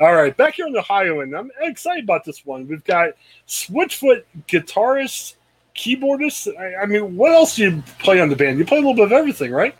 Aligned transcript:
All 0.00 0.14
right, 0.14 0.34
back 0.34 0.54
here 0.54 0.66
in 0.66 0.74
Ohio, 0.74 1.20
and 1.20 1.36
I'm 1.36 1.50
excited 1.60 2.04
about 2.04 2.24
this 2.24 2.46
one. 2.46 2.66
We've 2.66 2.82
got 2.84 3.10
Switchfoot 3.46 4.22
guitarist, 4.48 5.34
keyboardist. 5.76 6.56
I, 6.58 6.82
I 6.82 6.86
mean, 6.86 7.16
what 7.16 7.32
else 7.32 7.56
do 7.56 7.64
you 7.64 7.82
play 7.98 8.18
on 8.18 8.30
the 8.30 8.36
band? 8.36 8.58
You 8.58 8.64
play 8.64 8.78
a 8.78 8.80
little 8.80 8.94
bit 8.94 9.04
of 9.04 9.12
everything, 9.12 9.52
right? 9.52 9.76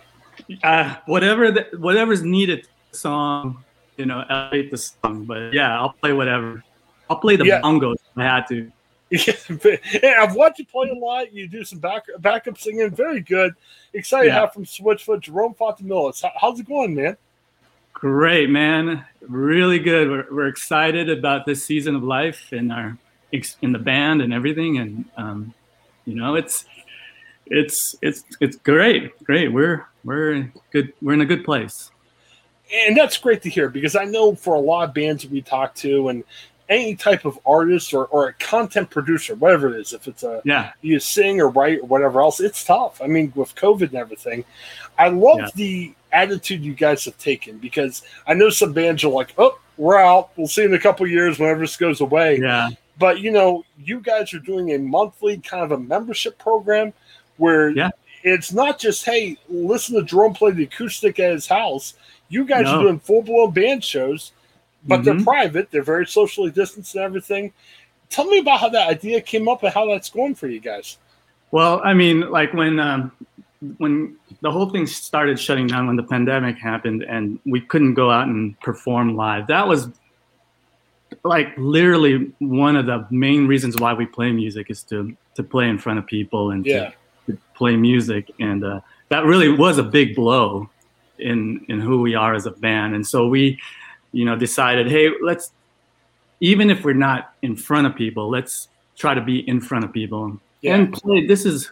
Uh, 0.63 0.95
whatever, 1.07 1.51
the, 1.51 1.69
whatever's 1.79 2.23
needed. 2.23 2.69
Song, 2.93 3.65
you 3.97 4.05
know, 4.05 4.25
elevate 4.29 4.71
the 4.71 4.77
song. 4.77 5.25
But 5.25 5.55
yeah, 5.55 5.79
I'll 5.81 5.93
play 5.95 6.13
whatever. 6.13 6.63
I'll 7.09 7.17
play 7.19 7.37
the 7.37 7.47
Yeah. 7.47 7.61
bongos 7.63 7.95
if 7.95 8.19
I 8.19 8.25
had 8.25 8.47
to. 8.49 8.71
Yeah, 10.03 10.23
I've 10.23 10.35
watched 10.35 10.59
you 10.61 10.67
play 10.67 10.89
a 10.91 10.95
lot. 10.95 11.33
You 11.33 11.49
do 11.49 11.65
some 11.65 11.79
back 11.79 12.05
backup 12.19 12.59
singing, 12.59 12.91
very 12.91 13.21
good. 13.21 13.55
Excited 13.95 14.29
to 14.29 14.33
have 14.35 14.53
from 14.53 14.65
Switchfoot, 14.65 15.21
Jerome 15.21 15.55
Fontamillas. 15.55 16.23
How, 16.23 16.31
how's 16.41 16.61
it 16.61 16.69
going, 16.69 16.95
man? 16.95 17.17
Great, 17.93 18.49
man. 18.49 19.05
Really 19.21 19.79
good. 19.79 20.09
We're, 20.09 20.27
we're 20.35 20.47
excited 20.49 21.11
about 21.11 21.45
this 21.47 21.65
season 21.65 21.95
of 21.97 22.03
life 22.03 22.53
in 22.53 22.71
our 22.71 22.97
in 23.63 23.73
the 23.73 23.79
band 23.79 24.23
and 24.23 24.33
everything. 24.33 24.79
And 24.79 25.05
um, 25.17 25.55
you 26.07 26.15
know, 26.15 26.35
it's 26.35 26.65
it's 27.47 27.95
it's 28.01 28.25
it's 28.41 28.57
great. 28.57 29.23
Great. 29.25 29.53
We're 29.53 29.87
we're 30.05 30.51
good. 30.73 30.93
We're 31.03 31.13
in 31.15 31.21
a 31.21 31.27
good 31.27 31.45
place. 31.45 31.91
and 32.73 32.97
that's 32.97 33.19
great 33.19 33.43
to 33.43 33.51
hear 33.51 33.69
because 33.69 33.97
I 33.97 34.05
know 34.05 34.35
for 34.35 34.55
a 34.55 34.61
lot 34.61 34.89
of 34.89 34.95
bands 34.95 35.27
we 35.27 35.43
talk 35.43 35.75
to 35.77 36.09
and 36.09 36.25
any 36.69 36.95
type 36.95 37.25
of 37.25 37.37
artist 37.45 37.93
or, 37.93 38.07
or 38.07 38.29
a 38.29 38.33
content 38.35 38.89
producer, 38.91 39.35
whatever 39.35 39.75
it 39.75 39.81
is, 39.81 39.93
if 39.93 40.07
it's 40.07 40.23
a 40.23 40.41
Yeah. 40.45 40.71
you 40.83 41.01
sing 41.01 41.41
or 41.41 41.49
write 41.49 41.81
or 41.81 41.87
whatever 41.87 42.21
else, 42.21 42.39
it's 42.39 42.63
tough. 42.65 43.03
I 43.03 43.09
mean, 43.09 43.33
with 43.35 43.53
COVID 43.57 43.89
and 43.89 43.97
everything, 43.97 44.45
I 44.97 45.09
love 45.09 45.41
Yeah. 45.41 45.49
the 45.57 45.95
attitude 46.13 46.65
you 46.65 46.75
guys 46.75 47.05
have 47.05 47.17
taken 47.19 47.59
because 47.59 48.03
I 48.27 48.35
know 48.35 48.51
some 48.51 48.73
bands 48.73 49.05
are 49.05 49.09
like, 49.09 49.35
oh, 49.39 49.59
we're 49.77 49.99
out. 49.99 50.31
We'll 50.37 50.47
see 50.49 50.65
in 50.65 50.75
a 50.75 50.79
couple 50.79 51.07
years 51.07 51.39
whenever 51.39 51.61
this 51.61 51.77
goes 51.77 52.01
away. 52.01 52.39
Yeah. 52.39 52.69
But 52.99 53.21
you 53.21 53.31
know, 53.31 53.65
you 53.83 54.01
guys 54.01 54.35
are 54.35 54.39
doing 54.41 54.73
a 54.73 54.79
monthly 54.79 55.39
kind 55.39 55.65
of 55.65 55.73
a 55.73 55.79
membership 55.79 56.39
program 56.39 56.93
where 57.39 57.71
Yeah. 57.71 57.91
it's 58.23 58.53
not 58.53 58.79
just 58.79 59.05
hey, 59.07 59.39
listen 59.49 59.95
to 59.97 60.03
Jerome 60.03 60.35
play 60.35 60.51
the 60.51 60.65
acoustic 60.65 61.19
at 61.19 61.33
his 61.33 61.47
house. 61.47 61.95
You 62.29 62.45
guys 62.45 62.67
are 62.67 62.83
doing 62.83 62.99
full 63.01 63.23
blown 63.23 63.53
band 63.53 63.83
shows, 63.83 64.33
but 64.87 65.03
they're 65.03 65.15
Mhm. 65.15 65.25
private. 65.25 65.71
They're 65.71 65.83
very 65.83 66.07
socially 66.07 66.51
distanced 66.51 66.95
and 66.95 67.03
everything. 67.05 67.53
Tell 68.11 68.27
me 68.27 68.39
about 68.39 68.61
how 68.61 68.69
that 68.69 68.89
idea 68.89 69.21
came 69.21 69.49
up 69.49 69.63
and 69.63 69.73
how 69.73 69.87
that's 69.89 70.11
going 70.11 70.35
for 70.35 70.47
you 70.49 70.61
guys. 70.61 70.99
Well, 71.53 71.81
I 71.83 71.95
mean, 71.95 72.31
like 72.31 72.53
when 72.53 72.79
um, 72.79 73.11
when 73.79 74.17
the 74.41 74.51
whole 74.51 74.71
thing 74.71 74.87
started 74.87 75.39
shutting 75.39 75.67
down 75.67 75.87
when 75.87 75.97
the 75.97 76.03
pandemic 76.03 76.57
happened 76.59 77.03
and 77.03 77.39
we 77.45 77.61
couldn't 77.61 77.95
go 77.95 78.11
out 78.11 78.27
and 78.27 78.59
perform 78.61 79.17
live. 79.17 79.47
That 79.49 79.69
was 79.69 79.89
like 81.25 81.49
literally 81.59 82.33
one 82.39 82.77
of 82.77 82.87
the 82.87 83.07
main 83.11 83.47
reasons 83.47 83.77
why 83.79 83.93
we 83.93 84.07
play 84.07 84.33
music 84.33 84.71
is 84.71 84.83
to 84.85 85.15
to 85.35 85.43
play 85.43 85.69
in 85.69 85.79
front 85.79 85.99
of 85.99 86.07
people 86.07 86.51
and 86.53 86.65
Yeah. 86.65 86.91
to, 87.27 87.33
to 87.33 87.39
play 87.55 87.77
music 87.77 88.31
and 88.39 88.65
uh, 88.65 88.81
that 89.09 89.25
really 89.25 89.49
was 89.49 89.79
a 89.79 89.83
big 89.83 90.15
blow 90.15 90.71
in 91.19 91.65
in 91.69 91.81
who 91.81 92.01
we 92.01 92.15
are 92.15 92.35
as 92.35 92.47
a 92.47 92.53
band 92.53 92.95
and 92.95 93.07
so 93.07 93.27
we 93.27 93.59
you 94.13 94.25
know 94.25 94.37
decided 94.37 94.89
hey 94.89 95.11
let's 95.21 95.53
even 96.41 96.71
if 96.71 96.85
we're 96.85 96.95
not 96.95 97.35
in 97.43 97.55
front 97.57 97.87
of 97.87 97.95
people 97.95 98.31
let's 98.31 98.69
try 98.97 99.13
to 99.15 99.21
be 99.21 99.47
in 99.49 99.61
front 99.61 99.85
of 99.85 99.93
people 99.93 100.41
Yeah. 100.63 100.75
and 100.77 100.93
play 100.93 101.27
this 101.27 101.45
is 101.47 101.69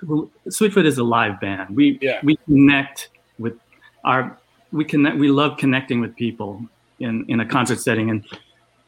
Switchfoot 0.49 0.87
is 0.87 0.99
a 0.99 1.05
live 1.05 1.41
band 1.41 1.77
we 1.77 1.99
Yeah. 2.01 2.21
we 2.23 2.37
connect 2.47 3.11
with 3.39 3.55
our 4.05 4.39
we 4.73 4.85
connect 4.85 5.19
we 5.19 5.31
love 5.31 5.59
connecting 5.59 6.01
with 6.01 6.17
people 6.17 6.63
in 7.01 7.25
in 7.29 7.41
a 7.41 7.47
concert 7.47 7.81
setting 7.81 8.11
and 8.11 8.25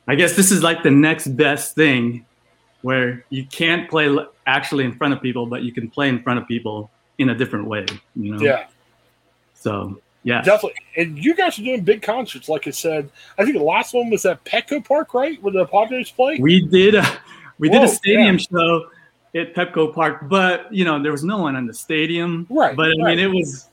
i 0.09 0.15
guess 0.15 0.37
this 0.37 0.51
is 0.51 0.62
like 0.62 0.83
the 0.83 0.91
next 0.91 1.28
best 1.37 1.75
thing 1.75 2.25
where 2.83 3.25
you 3.31 3.45
can't 3.47 3.91
play 3.91 4.09
actually 4.47 4.84
in 4.84 4.93
front 4.93 5.12
of 5.15 5.21
people 5.21 5.45
but 5.47 5.62
you 5.62 5.73
can 5.73 5.89
play 5.91 6.09
in 6.09 6.23
front 6.23 6.39
of 6.41 6.47
people 6.48 6.91
in 7.19 7.28
a 7.31 7.34
different 7.34 7.66
way 7.66 7.84
you 8.16 8.34
know 8.34 8.41
Yeah. 8.43 8.66
so 9.55 10.00
yeah 10.22 10.41
Definitely. 10.43 10.81
And 10.97 11.19
you 11.22 11.34
guys 11.34 11.59
are 11.59 11.62
doing 11.62 11.83
big 11.83 12.03
concerts, 12.03 12.49
like 12.49 12.66
I 12.66 12.72
said. 12.72 13.10
I 13.39 13.44
think 13.44 13.56
the 13.56 13.62
last 13.62 13.94
one 13.94 14.10
was 14.10 14.27
at 14.27 14.44
Petco 14.44 14.84
Park, 14.84 15.15
right? 15.15 15.43
Where 15.43 15.53
the 15.53 15.65
Padres 15.66 16.10
play? 16.10 16.39
we 16.39 16.66
did 16.66 16.94
a, 16.94 17.06
we 17.59 17.69
did 17.71 17.83
a 17.83 17.89
stadium 17.89 18.37
show 18.37 18.91
at 19.34 19.54
Petco 19.54 19.94
Park, 19.94 20.28
but 20.28 20.72
you 20.72 20.84
know 20.84 21.02
there 21.02 21.12
was 21.12 21.24
no 21.24 21.38
one 21.38 21.56
in 21.56 21.66
the 21.66 21.74
stadium. 21.74 22.46
Right, 22.50 22.76
But 22.76 22.88
I 22.88 23.02
right. 23.02 23.16
mean, 23.16 23.18
it 23.18 23.28
was 23.28 23.69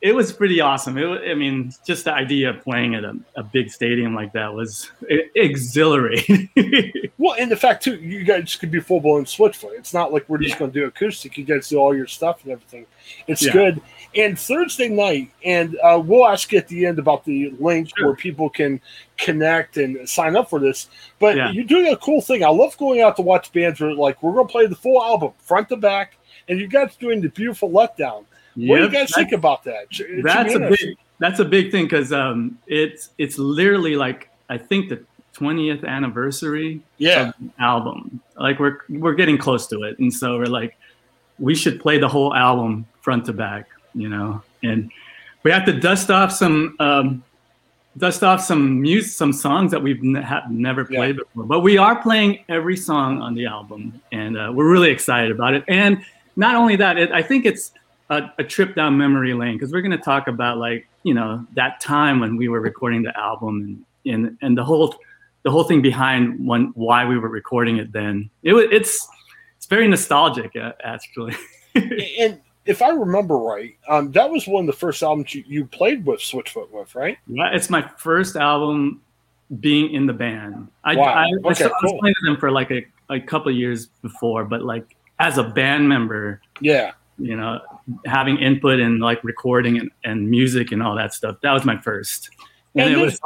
it 0.00 0.14
was 0.14 0.32
pretty 0.32 0.60
awesome. 0.60 0.96
It, 0.98 1.30
I 1.30 1.34
mean, 1.34 1.72
just 1.86 2.04
the 2.04 2.12
idea 2.12 2.50
of 2.50 2.62
playing 2.62 2.94
at 2.94 3.04
a, 3.04 3.16
a 3.36 3.42
big 3.42 3.70
stadium 3.70 4.14
like 4.14 4.32
that 4.32 4.52
was 4.54 4.90
exhilarating. 5.34 6.48
Well, 7.20 7.34
and 7.36 7.50
the 7.50 7.56
fact 7.56 7.82
too, 7.82 7.96
you 7.96 8.22
guys 8.22 8.54
could 8.54 8.70
be 8.70 8.78
full 8.78 9.00
blown 9.00 9.24
Switchfoot. 9.24 9.72
It's 9.76 9.92
not 9.92 10.12
like 10.12 10.28
we're 10.28 10.38
just 10.38 10.50
Yeah. 10.54 10.58
going 10.60 10.70
to 10.70 10.80
do 10.82 10.86
acoustic. 10.86 11.36
You 11.36 11.44
guys 11.44 11.68
do 11.68 11.76
all 11.78 11.92
your 11.92 12.06
stuff 12.06 12.44
and 12.44 12.52
everything. 12.52 12.86
It's 13.26 13.44
Yeah. 13.44 13.52
good. 13.52 13.80
And 14.14 14.38
Thursday 14.38 14.88
night, 14.88 15.32
and 15.44 15.76
uh, 15.82 16.00
we'll 16.02 16.28
ask 16.28 16.52
you 16.52 16.58
at 16.58 16.68
the 16.68 16.86
end 16.86 17.00
about 17.00 17.24
the 17.24 17.52
link 17.58 17.90
Sure. 17.96 18.06
where 18.06 18.14
people 18.16 18.48
can 18.48 18.80
connect 19.16 19.78
and 19.78 20.08
sign 20.08 20.36
up 20.36 20.48
for 20.48 20.60
this. 20.60 20.88
But 21.18 21.36
Yeah. 21.36 21.50
you're 21.50 21.64
doing 21.64 21.88
a 21.92 21.96
cool 21.96 22.20
thing. 22.20 22.44
I 22.44 22.50
love 22.50 22.78
going 22.78 23.00
out 23.00 23.16
to 23.16 23.22
watch 23.22 23.52
bands 23.52 23.80
where 23.80 23.92
like 23.92 24.22
we're 24.22 24.32
going 24.34 24.46
to 24.46 24.52
play 24.52 24.66
the 24.66 24.76
full 24.76 25.02
album 25.02 25.32
front 25.40 25.68
to 25.70 25.76
back, 25.76 26.14
and 26.48 26.60
you 26.60 26.68
guys 26.68 26.94
doing 27.00 27.20
the 27.20 27.30
beautiful 27.30 27.68
letdown. 27.68 28.26
What 28.66 28.78
do 28.78 28.82
you 28.84 28.90
guys 28.90 29.12
think 29.14 29.32
about 29.32 29.62
that? 29.64 29.84
It 29.84 29.94
should- 29.94 30.06
it 30.10 30.14
should 30.16 30.24
be 30.24 30.24
that's 30.28 30.54
a 30.54 30.58
big 30.86 30.96
that's 31.20 31.40
a 31.40 31.44
big 31.44 31.70
thing 31.70 31.84
because 31.84 32.12
um, 32.12 32.58
it's 32.66 33.10
it's 33.18 33.38
literally 33.38 33.96
like 33.96 34.28
I 34.48 34.58
think 34.58 34.88
the 34.88 35.02
20th 35.34 35.84
anniversary 35.86 36.80
Yeah. 36.98 37.28
of 37.28 37.34
the 37.40 37.62
album. 37.62 38.20
Like 38.36 38.58
we're 38.58 38.78
we're 38.88 39.14
getting 39.14 39.38
close 39.38 39.66
to 39.68 39.82
it, 39.84 39.98
and 39.98 40.12
so 40.12 40.38
we're 40.38 40.46
like, 40.46 40.76
we 41.38 41.54
should 41.54 41.80
play 41.80 41.98
the 41.98 42.08
whole 42.08 42.34
album 42.34 42.86
front 43.00 43.24
to 43.26 43.32
back, 43.32 43.68
you 43.94 44.08
know. 44.08 44.42
And 44.62 44.90
we 45.44 45.50
have 45.52 45.64
to 45.66 45.72
dust 45.72 46.10
off 46.10 46.32
some 46.32 46.74
um, 46.80 47.22
dust 47.96 48.22
off 48.24 48.40
some 48.40 48.80
music, 48.80 49.12
some 49.12 49.32
songs 49.32 49.70
that 49.72 49.82
we've 49.82 50.02
ne- 50.02 50.24
never 50.50 50.86
Yeah. 50.90 50.98
played 50.98 51.16
before. 51.18 51.44
But 51.44 51.60
we 51.60 51.78
are 51.78 52.00
playing 52.00 52.44
every 52.48 52.76
song 52.76 53.20
on 53.22 53.34
the 53.34 53.46
album, 53.46 54.00
and 54.12 54.36
uh, 54.38 54.50
we're 54.54 54.70
really 54.70 54.90
excited 54.90 55.30
about 55.30 55.54
it. 55.54 55.64
And 55.68 56.04
not 56.36 56.54
only 56.56 56.76
that, 56.76 56.96
it, 56.98 57.10
I 57.12 57.22
think 57.22 57.44
it's 57.44 57.72
a, 58.10 58.22
a 58.38 58.44
trip 58.44 58.74
down 58.74 58.96
memory 58.96 59.34
lane 59.34 59.54
because 59.54 59.72
we're 59.72 59.82
going 59.82 59.90
to 59.96 59.98
talk 59.98 60.28
about 60.28 60.58
like 60.58 60.88
you 61.02 61.14
know 61.14 61.44
that 61.54 61.80
time 61.80 62.20
when 62.20 62.36
we 62.36 62.48
were 62.48 62.60
recording 62.60 63.02
the 63.02 63.16
album 63.18 63.84
and 64.04 64.14
and 64.26 64.38
and 64.42 64.56
the 64.58 64.64
whole 64.64 64.94
the 65.42 65.50
whole 65.50 65.64
thing 65.64 65.82
behind 65.82 66.44
one 66.44 66.72
why 66.74 67.04
we 67.04 67.18
were 67.18 67.28
recording 67.28 67.76
it 67.78 67.92
then. 67.92 68.28
It 68.42 68.52
was 68.54 68.66
it's 68.70 69.08
it's 69.56 69.66
very 69.66 69.88
nostalgic 69.88 70.56
uh, 70.56 70.72
actually. 70.82 71.34
and 71.74 72.40
if 72.64 72.82
I 72.82 72.90
remember 72.90 73.36
right, 73.38 73.76
um, 73.88 74.12
that 74.12 74.28
was 74.30 74.46
one 74.46 74.64
of 74.64 74.66
the 74.66 74.78
first 74.78 75.02
albums 75.02 75.34
you, 75.34 75.42
you 75.46 75.64
played 75.64 76.04
with 76.04 76.20
Switchfoot 76.20 76.70
with, 76.70 76.94
right? 76.94 77.16
Yeah, 77.26 77.50
it's 77.52 77.70
my 77.70 77.82
first 77.96 78.36
album 78.36 79.00
being 79.60 79.94
in 79.94 80.04
the 80.06 80.12
band. 80.12 80.68
I, 80.84 80.94
Wow. 80.96 81.04
I, 81.04 81.22
I, 81.22 81.26
Okay, 81.46 81.54
started- 81.54 81.74
I 81.80 81.84
was 81.84 81.94
playing 82.00 82.14
with 82.20 82.26
them 82.28 82.36
for 82.36 82.50
like 82.50 82.70
a, 82.70 82.84
a 83.08 83.20
couple 83.20 83.50
of 83.50 83.56
years 83.56 83.86
before, 84.02 84.44
but 84.44 84.62
like 84.62 84.96
as 85.18 85.38
a 85.38 85.42
band 85.44 85.88
member, 85.88 86.42
Yeah. 86.60 86.92
You 87.18 87.36
know, 87.36 87.60
having 88.06 88.38
input 88.38 88.80
and 88.80 89.00
like 89.00 89.22
recording 89.24 89.78
and, 89.78 89.90
and 90.04 90.30
music 90.30 90.72
and 90.72 90.82
all 90.82 90.96
that 90.96 91.12
stuff, 91.12 91.36
that 91.42 91.52
was 91.52 91.64
my 91.64 91.80
first. 91.80 92.30
And, 92.74 92.90
And 92.90 93.00
it 93.00 93.04
was 93.04 93.20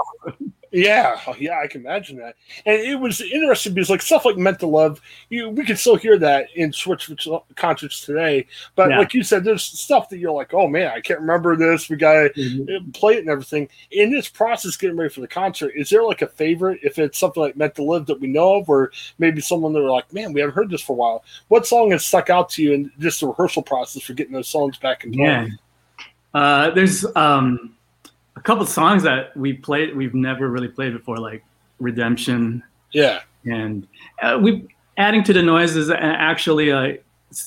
Yeah, 0.74 1.20
oh, 1.26 1.34
yeah, 1.38 1.60
I 1.60 1.66
can 1.66 1.82
imagine 1.82 2.16
that. 2.16 2.34
And 2.64 2.80
it 2.80 2.98
was 2.98 3.20
interesting 3.20 3.74
because, 3.74 3.90
like, 3.90 4.00
stuff 4.00 4.24
like 4.24 4.38
"Meant 4.38 4.58
to 4.60 4.66
Live," 4.66 5.02
you 5.28 5.50
we 5.50 5.66
can 5.66 5.76
still 5.76 5.96
hear 5.96 6.16
that 6.18 6.46
in 6.54 6.72
Switch 6.72 7.10
concerts 7.56 8.04
today. 8.06 8.46
But 8.74 8.88
Yeah. 8.88 8.98
like 8.98 9.12
you 9.12 9.22
said, 9.22 9.44
there's 9.44 9.62
stuff 9.62 10.08
that 10.08 10.16
you're 10.18 10.32
like, 10.32 10.54
"Oh 10.54 10.66
man, 10.68 10.90
I 10.90 11.00
can't 11.02 11.20
remember 11.20 11.56
this." 11.56 11.90
We 11.90 11.96
got 11.96 12.14
to 12.14 12.30
Mhm. 12.40 12.94
play 12.94 13.14
it 13.16 13.18
and 13.20 13.28
everything. 13.28 13.68
In 13.90 14.10
this 14.10 14.28
process, 14.28 14.74
getting 14.78 14.96
ready 14.96 15.12
for 15.12 15.20
the 15.20 15.28
concert, 15.28 15.72
is 15.76 15.90
there 15.90 16.04
like 16.04 16.22
a 16.22 16.26
favorite? 16.28 16.80
If 16.82 16.98
it's 16.98 17.18
something 17.18 17.42
like 17.42 17.54
"Meant 17.56 17.74
to 17.74 17.82
Live" 17.84 18.06
that 18.06 18.20
we 18.20 18.28
know 18.28 18.54
of, 18.54 18.70
or 18.70 18.92
maybe 19.18 19.42
someone 19.42 19.74
that 19.74 19.82
were 19.82 19.90
like, 19.90 20.10
"Man, 20.14 20.32
we 20.32 20.40
haven't 20.40 20.54
heard 20.56 20.70
this 20.70 20.80
for 20.80 20.94
a 20.94 20.96
while." 20.96 21.22
What 21.48 21.66
song 21.66 21.90
has 21.90 22.06
stuck 22.06 22.30
out 22.30 22.48
to 22.50 22.62
you 22.62 22.72
in 22.72 22.90
just 22.98 23.20
the 23.20 23.26
rehearsal 23.26 23.62
process 23.62 24.02
for 24.02 24.14
getting 24.14 24.32
those 24.32 24.48
songs 24.48 24.78
back 24.78 25.04
in 25.04 25.12
Yeah. 25.12 25.46
Uh, 26.32 26.70
there's 26.70 27.04
um, 27.14 27.74
a 28.42 28.44
couple 28.44 28.66
songs 28.66 29.04
that 29.04 29.36
we 29.36 29.52
played, 29.52 29.94
we've 29.96 30.14
never 30.14 30.48
really 30.48 30.66
played 30.68 30.92
before, 30.92 31.18
like 31.18 31.44
Redemption. 31.78 32.62
Yeah, 32.92 33.20
and 33.44 33.86
uh, 34.20 34.38
we 34.42 34.66
adding 34.98 35.22
to 35.24 35.32
the 35.32 35.42
noise 35.42 35.76
is 35.76 35.90
actually 35.90 36.72
uh, 36.72 36.94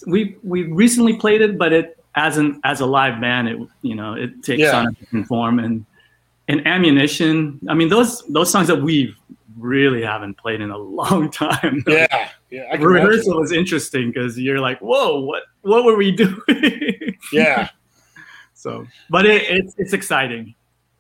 we 0.07 0.38
we 0.44 0.63
recently 0.63 1.15
played 1.18 1.42
it 1.42 1.57
but 1.57 1.71
it 1.74 2.03
as 2.15 2.38
an 2.38 2.59
as 2.63 2.80
a 2.80 2.86
live 2.86 3.21
band 3.21 3.47
it 3.47 3.59
you 3.83 3.94
know 3.94 4.13
it 4.13 4.42
takes 4.42 4.62
Yeah. 4.62 4.77
on 4.80 4.88
a 4.88 4.92
different 4.94 5.27
form. 5.27 5.59
And 5.59 5.86
and 6.47 6.65
ammunition 6.68 7.59
i 7.69 7.74
mean 7.74 7.89
those 7.89 8.24
those 8.27 8.51
songs 8.51 8.68
that 8.68 8.81
we 8.81 9.15
really 9.57 10.01
haven't 10.03 10.36
played 10.38 10.62
in 10.62 10.69
a 10.71 10.77
long 11.01 11.30
time. 11.31 11.83
Yeah, 11.88 12.30
yeah. 12.50 12.63
I 12.71 12.77
the 12.77 12.83
imagine. 12.83 12.88
Rehearsal 12.88 13.39
was 13.39 13.51
interesting 13.51 14.12
because 14.12 14.39
you're 14.39 14.59
like 14.59 14.80
whoa 14.80 15.19
what 15.19 15.44
what 15.62 15.83
were 15.86 15.95
we 15.95 16.12
doing? 16.24 17.15
Yeah. 17.31 17.69
so 18.56 18.88
but 19.12 19.25
it, 19.27 19.44
it's 19.44 19.75
it's 19.77 19.94
exciting 19.94 20.54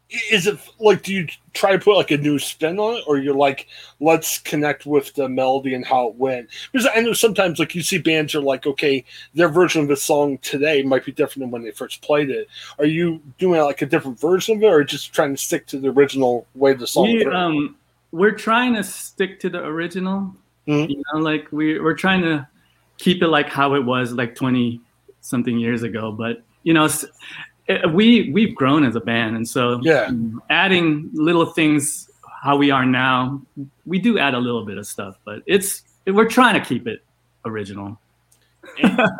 is 0.09 0.45
it 0.45 0.59
like 0.79 1.01
do 1.01 1.13
you 1.13 1.27
try 1.53 1.71
to 1.71 1.79
put 1.79 1.97
like 1.97 2.11
a 2.11 2.17
new 2.17 2.37
spin 2.37 2.77
on 2.79 2.97
it 2.97 3.03
or 3.07 3.17
you're 3.17 3.33
like 3.33 3.67
let's 3.99 4.37
connect 4.37 4.85
with 4.85 5.13
the 5.15 5.27
melody 5.27 5.73
and 5.73 5.85
how 5.85 6.09
it 6.09 6.15
went? 6.15 6.49
Because 6.71 6.87
i 6.95 6.99
know 6.99 7.13
sometimes 7.13 7.59
like 7.59 7.73
you 7.73 7.81
see 7.81 7.97
bands 7.97 8.35
are 8.35 8.41
like 8.41 8.67
okay 8.67 9.03
their 9.33 9.49
version 9.49 9.81
of 9.81 9.87
the 9.87 9.97
song 9.97 10.37
today 10.39 10.83
might 10.83 11.05
be 11.05 11.11
different 11.11 11.41
than 11.41 11.51
when 11.51 11.63
they 11.63 11.71
first 11.71 12.01
played 12.01 12.29
it. 12.29 12.47
Are 12.77 12.85
you 12.85 13.21
doing 13.39 13.61
like 13.61 13.81
a 13.81 13.85
different 13.85 14.19
version 14.19 14.57
of 14.57 14.63
it 14.63 14.67
or 14.67 14.83
just 14.83 15.11
trying 15.13 15.35
to 15.35 15.41
stick 15.41 15.65
to 15.67 15.79
the 15.79 15.89
original 15.89 16.45
way 16.53 16.73
the 16.73 16.87
song 16.87 17.05
we, 17.05 17.25
um, 17.25 17.75
we're 18.11 18.31
trying 18.31 18.75
to 18.75 18.83
stick 18.83 19.39
to 19.41 19.49
the 19.49 19.63
original. 19.63 20.35
Mm-hmm. 20.67 20.89
you 20.89 21.03
know 21.13 21.19
like 21.19 21.47
we, 21.51 21.79
we're 21.79 21.93
trying 21.93 22.21
to 22.23 22.47
keep 22.97 23.21
it 23.21 23.27
like 23.27 23.49
how 23.49 23.75
it 23.75 23.85
was 23.85 24.13
like 24.13 24.33
20 24.33 24.81
something 25.21 25.59
years 25.59 25.83
ago 25.83 26.11
but 26.11 26.43
you 26.63 26.73
know 26.73 26.87
Uh, 27.67 27.89
we 27.89 28.31
we've 28.31 28.53
grown 28.55 28.85
as 28.85 28.95
a 28.95 28.99
band, 28.99 29.35
and 29.35 29.47
so 29.47 29.79
yeah, 29.81 30.11
adding 30.49 31.09
little 31.13 31.45
things 31.45 32.09
how 32.45 32.55
we 32.55 32.69
are 32.69 32.85
now, 32.85 33.41
we 33.87 33.97
do 33.97 34.19
add 34.19 34.35
a 34.35 34.37
little 34.37 34.63
bit 34.63 34.77
of 34.77 34.85
stuff, 34.85 35.17
but 35.25 35.41
it's 35.47 35.81
we're 36.05 36.29
trying 36.29 36.53
to 36.53 36.63
keep 36.63 36.85
it 36.85 37.03
original. 37.43 37.99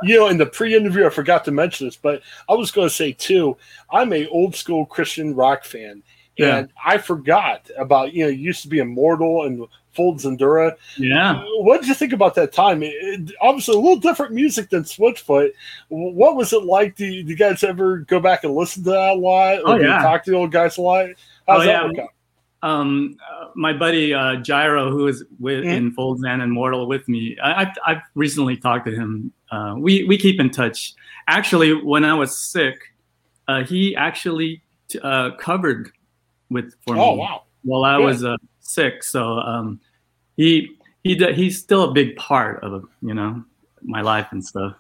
you 0.04 0.20
know, 0.20 0.28
in 0.28 0.38
the 0.38 0.46
pre-interview, 0.46 1.08
I 1.08 1.10
forgot 1.10 1.44
to 1.46 1.52
mention 1.52 1.88
this, 1.88 1.96
but 1.96 2.22
I 2.48 2.54
was 2.54 2.70
going 2.70 2.88
to 2.88 2.94
say 2.94 3.14
too. 3.14 3.58
I'm 3.92 4.14
a 4.14 4.28
old 4.28 4.56
school 4.56 4.86
Christian 4.86 5.34
rock 5.34 5.66
fan, 5.66 6.04
yeah. 6.38 6.58
and 6.58 6.70
I 6.86 7.00
forgot 7.00 7.68
about 7.80 8.14
you 8.14 8.26
know 8.26 8.30
used 8.30 8.62
to 8.62 8.68
be 8.68 8.78
Immortal 8.78 9.46
and 9.46 9.66
Folds 9.96 10.26
and 10.26 10.40
Yeah. 10.98 11.44
What 11.60 11.82
did 11.82 11.88
you 11.88 11.96
think 11.96 12.14
about 12.14 12.36
that 12.36 12.52
time? 12.54 12.84
It, 12.84 13.32
obviously, 13.42 13.76
a 13.76 13.80
little 13.80 13.98
different 13.98 14.34
music 14.34 14.70
than 14.70 14.84
Switchfoot. 14.84 15.52
What 15.90 16.36
was 16.36 16.54
it 16.54 16.64
like? 16.64 16.96
Do 16.96 17.06
you, 17.06 17.24
do 17.24 17.30
you, 17.30 17.38
guys 17.38 17.64
ever 17.64 18.00
go 18.00 18.20
back 18.20 18.44
and 18.44 18.54
listen 18.54 18.84
to 18.84 18.92
that 18.92 19.14
a 19.14 19.16
lot? 19.16 19.60
Or 19.60 19.70
oh, 19.70 19.76
yeah. 19.76 20.02
talk 20.02 20.24
to 20.26 20.32
the 20.32 20.38
old 20.38 20.52
guys 20.52 20.78
a 20.78 20.82
lot? 20.82 21.10
How's 21.48 21.62
oh, 21.62 21.66
that 21.66 21.96
yeah. 21.96 22.06
Um, 22.66 23.18
uh, 23.22 23.50
my 23.54 23.74
buddy 23.74 24.12
uh, 24.12 24.38
Jyro, 24.38 24.90
who 24.90 25.08
is 25.08 25.24
with 25.40 25.60
mm-hmm. 25.60 25.70
in 25.70 25.92
Folds 25.92 26.24
and 26.24 26.42
Immortal 26.42 26.88
with 26.88 27.08
me, 27.08 27.38
I, 27.42 27.72
have 27.86 28.02
recently 28.16 28.58
talked 28.58 28.88
to 28.88 28.92
him. 28.92 29.32
Uh, 29.52 29.76
we 29.78 30.04
we 30.06 30.18
keep 30.18 30.40
in 30.40 30.50
touch. 30.50 30.96
Actually, 31.28 31.74
when 31.74 32.04
I 32.04 32.16
was 32.16 32.40
sick, 32.40 32.76
uh, 33.48 33.64
he 33.64 33.96
actually 33.96 34.64
t- 34.88 35.00
uh, 35.00 35.32
covered 35.36 35.92
with 36.50 36.74
for 36.88 36.98
oh, 36.98 37.12
me. 37.12 37.20
wow! 37.20 37.44
While 37.62 37.84
I 37.84 37.98
Good. 37.98 38.06
was 38.06 38.26
uh, 38.26 38.38
sick, 38.62 39.04
so 39.04 39.38
um, 39.38 39.80
he 40.38 40.76
he 41.04 41.16
he's 41.34 41.60
still 41.60 41.84
a 41.84 41.94
big 41.94 42.16
part 42.16 42.64
of 42.64 42.86
you 43.02 43.14
know 43.14 43.44
my 43.82 44.02
life 44.02 44.28
and 44.32 44.44
stuff. 44.44 44.76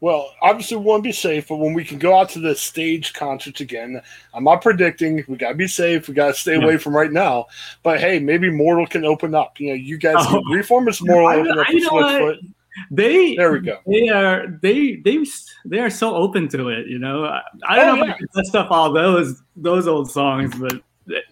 Well, 0.00 0.32
obviously, 0.40 0.78
we 0.78 0.84
want 0.84 1.04
to 1.04 1.08
be 1.08 1.12
safe, 1.12 1.48
but 1.48 1.56
when 1.58 1.74
we 1.74 1.84
can 1.84 1.98
go 1.98 2.18
out 2.18 2.30
to 2.30 2.38
the 2.38 2.54
stage 2.54 3.12
concerts 3.12 3.60
again, 3.60 4.00
I'm 4.32 4.44
not 4.44 4.62
predicting. 4.62 5.22
We 5.28 5.36
got 5.36 5.50
to 5.50 5.54
be 5.54 5.68
safe. 5.68 6.08
We 6.08 6.14
got 6.14 6.28
to 6.28 6.34
stay 6.34 6.56
yeah. 6.56 6.64
away 6.64 6.78
from 6.78 6.96
right 6.96 7.12
now. 7.12 7.46
But 7.82 8.00
hey, 8.00 8.18
maybe 8.18 8.50
Mortal 8.50 8.86
can 8.86 9.04
open 9.04 9.34
up. 9.34 9.60
You 9.60 9.68
know, 9.68 9.74
you 9.74 9.98
guys, 9.98 10.16
oh, 10.18 10.42
Reformers 10.50 11.02
Mortal 11.02 11.28
I, 11.28 11.36
open 11.36 11.58
up 11.58 11.66
I, 11.68 11.74
Switchfoot. 11.74 12.52
They 12.90 13.36
there 13.36 13.52
we 13.52 13.60
go. 13.60 13.78
They 13.86 14.08
are 14.08 14.46
they 14.62 14.96
they 14.96 15.24
they 15.66 15.80
are 15.80 15.90
so 15.90 16.14
open 16.14 16.48
to 16.48 16.68
it. 16.68 16.86
You 16.86 16.98
know, 16.98 17.24
I, 17.24 17.42
I 17.68 17.76
don't 17.76 17.90
oh, 17.90 17.94
know 17.96 18.04
yeah. 18.04 18.10
if 18.10 18.14
I 18.14 18.18
can 18.18 18.28
dust 18.34 18.54
up 18.54 18.70
all 18.70 18.92
those 18.92 19.42
those 19.56 19.86
old 19.86 20.10
songs, 20.10 20.54
but 20.58 20.80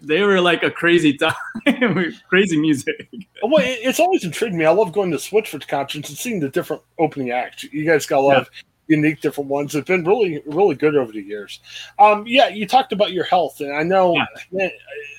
they 0.01 0.23
were 0.23 0.41
like 0.41 0.63
a 0.63 0.71
crazy 0.71 1.17
time, 1.17 1.35
crazy 2.29 2.59
music. 2.59 3.09
Well, 3.43 3.65
it's 3.65 4.01
always 4.01 4.25
intrigued 4.25 4.55
me. 4.55 4.65
I 4.65 4.71
love 4.71 4.93
going 4.93 5.11
to 5.11 5.17
Switchfoot 5.17 5.67
concerts 5.69 6.09
and 6.09 6.19
seeing 6.19 6.41
the 6.41 6.49
different 6.49 6.83
opening 6.99 7.31
acts. 7.31 7.65
You 7.65 7.85
guys 7.85 8.07
got 8.07 8.19
a 8.19 8.21
lot 8.21 8.33
yeah. 8.33 8.41
of 8.41 8.51
unique 8.89 9.21
different 9.21 9.51
ones. 9.51 9.75
It's 9.75 9.87
been 9.87 10.05
really, 10.05 10.43
really 10.47 10.75
good 10.75 10.97
over 10.97 11.13
the 11.13 11.23
years. 11.23 11.61
Um, 11.99 12.25
yeah, 12.27 12.49
you 12.49 12.67
talked 12.67 12.93
about 12.93 13.13
your 13.13 13.25
health, 13.25 13.61
and 13.61 13.75
I 13.75 13.83
know 13.83 14.15
yeah. 14.15 14.27
man, 14.51 14.71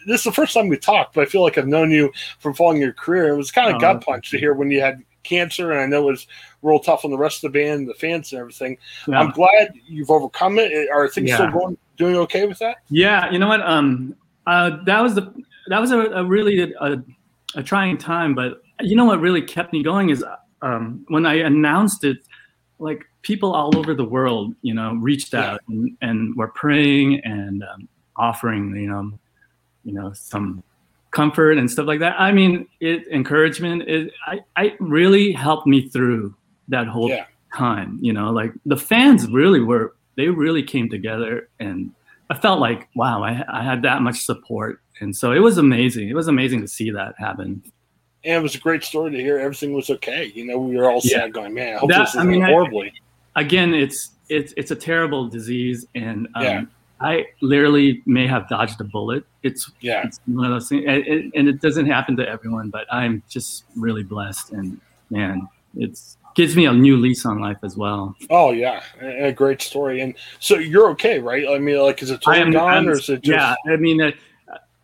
this 0.06 0.22
is 0.22 0.24
the 0.26 0.32
first 0.32 0.54
time 0.54 0.68
we 0.68 0.78
talked, 0.78 1.14
but 1.14 1.22
I 1.22 1.26
feel 1.26 1.44
like 1.44 1.58
I've 1.58 1.68
known 1.68 1.92
you 1.92 2.12
from 2.40 2.54
following 2.54 2.82
your 2.82 2.94
career. 2.94 3.30
It 3.30 3.38
was 3.38 3.52
kind 3.52 3.70
of 3.70 3.76
oh, 3.76 3.80
gut 3.80 4.04
punch 4.04 4.32
to 4.32 4.38
hear 4.38 4.54
when 4.54 4.72
you 4.72 4.82
had 4.82 5.04
cancer, 5.24 5.72
and 5.72 5.80
I 5.80 5.86
know 5.86 6.08
it 6.10 6.12
was 6.12 6.28
real 6.62 6.80
tough 6.80 7.06
on 7.06 7.12
the 7.12 7.18
rest 7.18 7.44
of 7.44 7.54
the 7.54 7.60
band, 7.60 7.88
the 7.88 7.94
fans, 7.94 8.32
and 8.32 8.42
everything. 8.42 8.78
Yeah. 9.08 9.20
I'm 9.20 9.32
glad 9.32 9.74
you've 9.86 10.12
overcome 10.12 10.60
it. 10.60 10.90
Are 10.90 11.08
things 11.08 11.30
yeah. 11.30 11.36
still 11.36 11.52
going 11.52 11.78
doing 11.98 12.16
okay 12.16 12.46
with 12.48 12.60
that? 12.60 12.78
Yeah, 12.90 13.32
you 13.32 13.40
know 13.40 13.48
what? 13.48 13.62
Um, 13.62 14.16
uh, 14.50 14.84
that 14.84 15.02
was 15.02 15.14
the 15.14 15.32
that 15.68 15.80
was 15.80 15.92
a, 15.92 16.00
a 16.00 16.26
really 16.26 16.74
a, 16.80 16.98
a, 17.56 17.62
trying 17.62 17.98
time, 18.00 18.34
but 18.34 18.64
you 18.82 18.96
know 18.96 19.06
what 19.06 19.20
really 19.20 19.44
kept 19.44 19.72
me 19.72 19.84
going 19.84 20.10
is 20.10 20.26
um, 20.64 21.06
when 21.10 21.28
I 21.28 21.36
announced 21.36 22.04
it, 22.04 22.18
like 22.80 23.06
people 23.22 23.54
all 23.54 23.78
over 23.78 23.94
the 23.94 24.04
world, 24.04 24.56
you 24.64 24.74
know, 24.74 24.96
reached 24.96 25.36
out 25.36 25.62
yeah. 25.68 25.76
and, 25.76 25.98
and, 26.02 26.36
were 26.36 26.48
praying 26.48 27.22
and 27.24 27.64
um, 27.64 27.88
offering, 28.16 28.76
you 28.76 28.90
know, 28.90 29.12
you 29.84 29.94
know, 29.94 30.14
some 30.14 30.64
comfort 31.12 31.60
and 31.60 31.70
stuff 31.70 31.86
like 31.86 32.00
that. 32.00 32.20
I 32.20 32.32
mean, 32.32 32.68
it 32.80 33.08
encouragement. 33.10 33.84
It 33.84 34.12
I, 34.26 34.40
I 34.56 34.76
really 34.80 35.32
helped 35.32 35.68
me 35.68 35.90
through 35.90 36.34
that 36.70 36.88
whole 36.88 37.10
yeah. 37.10 37.26
time. 37.56 38.00
You 38.02 38.14
know, 38.14 38.32
like 38.32 38.54
the 38.66 38.78
fans 38.78 39.28
really 39.28 39.60
were. 39.60 39.94
They 40.16 40.28
really 40.28 40.64
came 40.64 40.90
together 40.90 41.50
and 41.60 41.92
I 42.30 42.38
felt 42.38 42.60
like, 42.60 42.88
wow, 42.96 43.24
I, 43.24 43.44
I 43.52 43.64
had 43.64 43.82
that 43.84 44.02
much 44.02 44.22
support. 44.22 44.82
And 45.02 45.16
so 45.16 45.32
it 45.32 45.40
was 45.40 45.58
amazing. 45.58 46.10
It 46.10 46.16
was 46.16 46.28
amazing 46.28 46.62
to 46.62 46.68
see 46.68 46.92
that 46.92 47.16
happen. 47.18 47.64
And 48.24 48.36
it 48.36 48.44
was 48.44 48.56
a 48.56 48.60
great 48.60 48.84
story 48.84 49.12
to 49.12 49.18
hear 49.18 49.40
everything 49.40 49.74
was 49.74 49.90
okay. 49.90 50.26
You 50.36 50.46
know, 50.46 50.60
we 50.60 50.76
were 50.76 50.90
all 50.90 51.00
yeah. 51.04 51.20
sad 51.20 51.34
going, 51.34 51.54
man, 51.54 51.76
I 51.76 51.80
hope 51.80 51.90
that, 51.90 52.00
this 52.00 52.10
isn't 52.10 52.22
I 52.22 52.24
mean, 52.26 52.42
horribly. 52.42 52.94
I, 53.36 53.42
again, 53.42 53.74
it's 53.74 54.12
it's 54.28 54.54
it's 54.58 54.72
a 54.72 54.76
terrible 54.76 55.28
disease, 55.28 55.86
and 55.96 56.28
um, 56.36 56.44
yeah. 56.44 56.64
I 57.00 57.26
literally 57.42 58.04
may 58.06 58.28
have 58.28 58.48
dodged 58.50 58.80
a 58.82 58.84
bullet. 58.84 59.24
It's 59.42 59.72
yeah, 59.80 60.06
it's 60.06 60.20
one 60.26 60.46
of 60.46 60.52
those 60.52 60.70
things, 60.70 60.84
and, 60.86 61.32
and 61.34 61.48
it 61.48 61.62
doesn't 61.62 61.86
happen 61.86 62.16
to 62.18 62.28
everyone. 62.28 62.70
But 62.70 62.86
I'm 62.92 63.24
just 63.30 63.64
really 63.76 64.04
blessed, 64.04 64.52
and 64.52 64.80
man, 65.10 65.48
it's 65.76 66.18
gives 66.40 66.56
me 66.56 66.66
a 66.66 66.72
new 66.72 66.96
lease 66.96 67.26
on 67.26 67.42
life 67.42 67.58
as 67.64 67.76
well. 67.76 68.16
Oh 68.30 68.52
yeah, 68.52 68.82
a 69.02 69.34
great 69.34 69.62
story. 69.62 70.00
And 70.00 70.16
so 70.40 70.56
you're 70.58 70.90
okay, 70.92 71.20
right? 71.20 71.46
I 71.46 71.60
mean, 71.60 71.78
like, 71.80 72.02
is 72.02 72.12
it 72.12 72.22
totally 72.22 72.46
am, 72.46 72.52
gone, 72.54 72.74
I'm, 72.74 72.88
or 72.88 72.94
is 72.94 73.10
it 73.10 73.24
just? 73.24 73.28
Yeah, 73.28 73.56
I 73.70 73.76
mean, 73.76 74.00
it, 74.00 74.16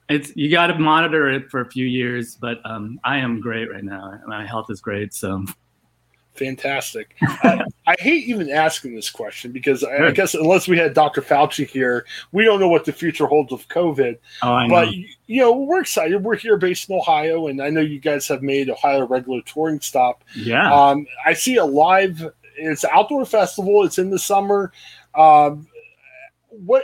it's 0.09 0.35
you 0.35 0.51
got 0.51 0.67
to 0.67 0.77
monitor 0.77 1.29
it 1.29 1.49
for 1.49 1.61
a 1.61 1.71
few 1.71 1.85
years, 1.85 2.35
but 2.35 2.57
um, 2.65 2.99
I 3.05 3.19
am 3.19 3.39
great 3.39 3.71
right 3.71 3.85
now. 3.85 4.19
My 4.27 4.45
health 4.45 4.69
is 4.69 4.81
great, 4.81 5.13
so 5.13 5.45
Fantastic. 6.35 7.15
I, 7.21 7.63
I, 7.87 7.95
hate 7.97 8.27
even 8.27 8.49
asking 8.49 8.93
this 8.93 9.09
question 9.09 9.51
because 9.51 9.83
I, 9.83 10.07
I, 10.07 10.11
guess 10.11 10.33
unless 10.33 10.67
we 10.67 10.77
had 10.77 10.93
Dr. 10.93 11.21
Fauci 11.21 11.65
here, 11.65 12.05
we 12.31 12.43
don't 12.43 12.59
know 12.59 12.67
what 12.67 12.83
the 12.83 12.91
future 12.91 13.25
holds 13.25 13.53
of 13.53 13.67
COVID. 13.69 14.17
Oh, 14.43 14.69
but 14.69 14.93
you 14.93 15.41
know, 15.41 15.53
we're 15.53 15.81
excited. 15.81 16.23
We're 16.23 16.35
here 16.35 16.57
based 16.57 16.89
in 16.89 16.95
Ohio, 16.97 17.47
and 17.47 17.61
I 17.61 17.69
know 17.69 17.81
you 17.81 17.99
guys 17.99 18.27
have 18.27 18.41
made 18.41 18.69
Ohio 18.69 19.01
a 19.01 19.05
regular 19.05 19.41
touring 19.45 19.79
stop. 19.79 20.23
Yeah. 20.35 20.71
Um, 20.73 21.07
I 21.25 21.33
see 21.33 21.55
a 21.55 21.65
live. 21.65 22.25
It's 22.57 22.85
outdoor 22.85 23.25
festival. 23.25 23.83
It's 23.83 23.97
in 23.97 24.09
the 24.09 24.19
summer. 24.19 24.71
Um, 25.13 25.67
what 26.49 26.83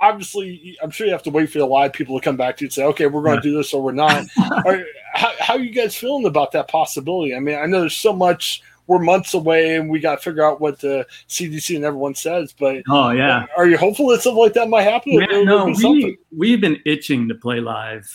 obviously, 0.00 0.76
I'm 0.82 0.90
sure 0.90 1.06
you 1.06 1.12
have 1.12 1.22
to 1.24 1.30
wait 1.30 1.50
for 1.50 1.58
the 1.58 1.66
live 1.66 1.92
people 1.92 2.18
to 2.18 2.24
come 2.24 2.36
back 2.36 2.56
to 2.58 2.64
you 2.64 2.66
and 2.66 2.72
say, 2.72 2.84
okay, 2.84 3.06
we're 3.06 3.22
going 3.22 3.36
to 3.36 3.42
do 3.42 3.56
this 3.56 3.72
or 3.72 3.82
we're 3.82 3.92
not. 3.92 4.26
are, 4.66 4.84
how, 5.20 5.32
how 5.38 5.54
are 5.54 5.60
you 5.60 5.70
guys 5.70 5.94
feeling 5.94 6.24
about 6.24 6.52
that 6.52 6.68
possibility? 6.68 7.34
I 7.34 7.40
mean, 7.40 7.58
I 7.58 7.66
know 7.66 7.80
there's 7.80 7.96
so 7.96 8.12
much. 8.12 8.62
We're 8.86 8.98
months 8.98 9.34
away, 9.34 9.76
and 9.76 9.88
we 9.88 10.00
got 10.00 10.16
to 10.16 10.22
figure 10.22 10.44
out 10.44 10.60
what 10.60 10.80
the 10.80 11.06
CDC 11.28 11.76
and 11.76 11.84
everyone 11.84 12.16
says. 12.16 12.52
But 12.58 12.82
oh 12.88 13.10
yeah, 13.10 13.46
are 13.56 13.68
you 13.68 13.78
hopeful 13.78 14.08
that 14.08 14.22
something 14.22 14.42
like 14.42 14.54
that 14.54 14.68
might 14.68 14.82
happen? 14.82 15.16
Man, 15.16 15.44
no, 15.44 15.66
we 15.66 16.18
we've 16.36 16.60
been 16.60 16.80
itching 16.84 17.28
to 17.28 17.36
play 17.36 17.60
live, 17.60 18.08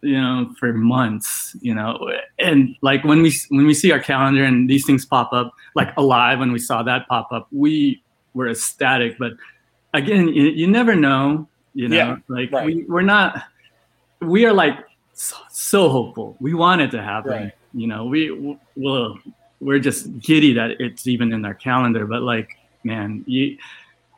you 0.00 0.20
know, 0.20 0.52
for 0.58 0.72
months. 0.72 1.56
You 1.60 1.76
know, 1.76 2.10
and 2.40 2.74
like 2.80 3.04
when 3.04 3.22
we 3.22 3.32
when 3.50 3.66
we 3.66 3.74
see 3.74 3.92
our 3.92 4.00
calendar 4.00 4.42
and 4.42 4.68
these 4.68 4.84
things 4.84 5.04
pop 5.04 5.32
up, 5.32 5.52
like 5.76 5.96
alive 5.96 6.40
when 6.40 6.50
we 6.50 6.58
saw 6.58 6.82
that 6.82 7.06
pop 7.06 7.30
up, 7.30 7.46
we 7.52 8.02
were 8.34 8.48
ecstatic. 8.48 9.16
But 9.16 9.34
again, 9.94 10.26
you, 10.26 10.44
you 10.46 10.66
never 10.66 10.96
know. 10.96 11.46
You 11.72 11.88
know, 11.88 11.96
yeah, 11.96 12.16
like 12.26 12.50
right. 12.50 12.66
we, 12.66 12.84
we're 12.88 13.02
not. 13.02 13.44
We 14.20 14.44
are 14.44 14.52
like 14.52 14.76
so, 15.20 15.36
so 15.50 15.88
hopeful. 15.90 16.36
We 16.40 16.54
want 16.54 16.80
it 16.80 16.90
to 16.92 17.02
happen. 17.02 17.32
Right. 17.32 17.52
You 17.74 17.86
know, 17.86 18.06
we 18.06 18.58
will. 18.74 19.18
We're 19.60 19.78
just 19.78 20.18
giddy 20.20 20.54
that 20.54 20.80
it's 20.80 21.06
even 21.06 21.34
in 21.34 21.44
our 21.44 21.52
calendar. 21.52 22.06
But 22.06 22.22
like, 22.22 22.56
man, 22.84 23.22
you 23.26 23.58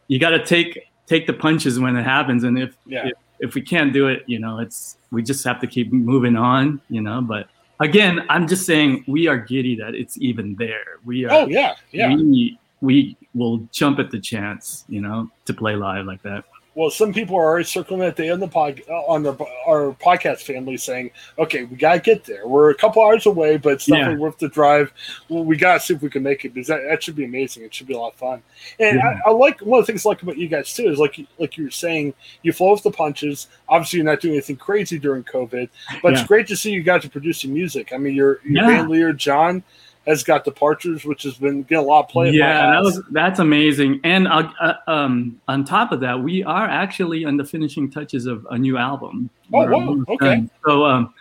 you 0.07 0.21
got 0.21 0.31
to 0.31 0.45
take 0.45 0.79
take 1.07 1.27
the 1.27 1.33
punches 1.33 1.81
when 1.81 1.97
it 1.97 2.05
happens. 2.05 2.45
And 2.45 2.57
if, 2.57 2.77
yeah. 2.87 3.07
if 3.07 3.15
if 3.41 3.55
we 3.55 3.63
can't 3.63 3.93
do 3.93 4.07
it, 4.07 4.23
you 4.29 4.39
know, 4.39 4.61
it's 4.61 4.97
we 5.11 5.25
just 5.25 5.43
have 5.45 5.61
to 5.63 5.67
keep 5.67 5.93
moving 5.93 6.37
on. 6.37 6.81
You 6.89 7.01
know, 7.01 7.21
but 7.21 7.49
again, 7.81 8.25
I'm 8.29 8.47
just 8.47 8.65
saying 8.65 9.05
we 9.09 9.27
are 9.27 9.37
giddy 9.37 9.75
that 9.77 9.97
it's 9.97 10.17
even 10.19 10.55
there. 10.55 11.01
We 11.05 11.25
are. 11.25 11.33
Oh 11.33 11.47
yeah, 11.49 11.75
yeah. 11.91 12.15
We 12.15 12.59
we 12.81 13.17
will 13.35 13.59
jump 13.73 13.99
at 13.99 14.13
the 14.13 14.21
chance, 14.21 14.85
you 14.89 15.01
know, 15.01 15.31
to 15.47 15.53
play 15.53 15.75
live 15.75 16.07
like 16.07 16.23
that. 16.23 16.45
Well, 16.75 16.89
some 16.89 17.13
people 17.13 17.37
are 17.37 17.45
already 17.45 17.65
circling 17.65 18.03
at 18.03 18.17
the 18.17 18.25
end 18.25 18.35
of 18.35 18.41
the 18.41 18.49
pod 18.49 18.81
on 18.89 19.23
the, 19.23 19.33
our 19.67 19.95
podcast 20.01 20.43
family 20.43 20.79
saying, 20.79 21.11
"Okay, 21.39 21.65
we 21.65 21.77
gotta 21.77 22.01
get 22.01 22.25
there. 22.25 22.47
We're 22.47 22.71
a 22.71 22.75
couple 22.75 23.03
hours 23.03 23.27
away, 23.27 23.59
but 23.59 23.75
it's 23.75 23.87
definitely 23.87 24.15
yeah. 24.15 24.21
worth 24.21 24.39
the 24.39 24.49
drive. 24.49 24.93
Well, 25.29 25.45
we 25.45 25.57
gotta 25.57 25.81
see 25.81 25.95
if 25.95 26.03
we 26.03 26.09
can 26.09 26.23
make 26.23 26.45
it 26.47 26.55
because 26.55 26.69
that, 26.69 26.81
that 26.89 27.03
should 27.03 27.17
be 27.17 27.25
amazing. 27.25 27.65
It 27.65 27.75
should 27.75 27.87
be 27.87 27.95
a 27.95 27.99
lot 27.99 28.15
of 28.15 28.19
fun. 28.19 28.43
And 28.81 28.97
yeah. 28.97 29.19
I, 29.27 29.31
I, 29.31 29.33
like 29.33 29.61
one 29.61 29.81
of 29.81 29.87
the 29.87 29.93
things 29.93 30.07
I 30.07 30.11
like 30.11 30.23
about 30.23 30.39
you 30.39 30.49
guys 30.49 30.73
too 30.73 30.89
is 30.89 30.99
like 30.99 31.21
like 31.39 31.59
you 31.59 31.65
were 31.65 31.71
saying, 31.71 32.15
you 32.43 32.53
flow 32.53 32.73
with 32.73 32.83
the 32.83 32.91
punches. 32.91 33.49
Obviously, 33.69 33.99
you're 33.99 34.07
not 34.07 34.21
doing 34.21 34.35
anything 34.35 34.57
crazy 34.57 34.99
during 34.99 35.25
COVID, 35.25 35.69
but 36.03 36.13
yeah. 36.13 36.19
it's 36.19 36.27
great 36.27 36.47
to 36.47 36.57
see 36.57 36.71
you 36.71 36.83
guys 36.83 37.05
are 37.05 37.11
producing 37.11 37.53
music. 37.53 37.93
I 37.93 37.99
mean, 37.99 38.15
your 38.15 38.41
your 38.45 38.67
band 38.67 38.89
leader 38.89 39.13
Jon 39.13 39.63
has 40.07 40.25
got 40.25 40.45
departures, 40.45 41.05
which 41.05 41.23
has 41.23 41.35
been 41.35 41.63
getting 41.63 41.85
a 41.85 41.89
lot 41.89 42.05
of 42.05 42.09
play. 42.11 42.31
Yeah, 42.31 42.71
that 42.73 42.83
was 42.83 43.01
that's 43.11 43.39
amazing. 43.39 44.01
And 44.05 44.27
uh, 44.27 44.51
uh, 44.61 44.75
um, 44.87 45.41
on 45.49 45.65
top 45.65 45.93
of 45.93 46.01
that, 46.01 46.21
we 46.21 46.43
are 46.45 46.67
actually 46.69 47.25
on 47.25 47.37
the 47.37 47.45
finishing 47.45 47.91
touches 47.91 48.27
of 48.27 48.47
a 48.51 48.59
new 48.59 48.77
album. 48.77 49.31
Oh. 49.53 50.05
Okay. 50.09 50.45
So 50.67 50.85
um, 50.87 51.15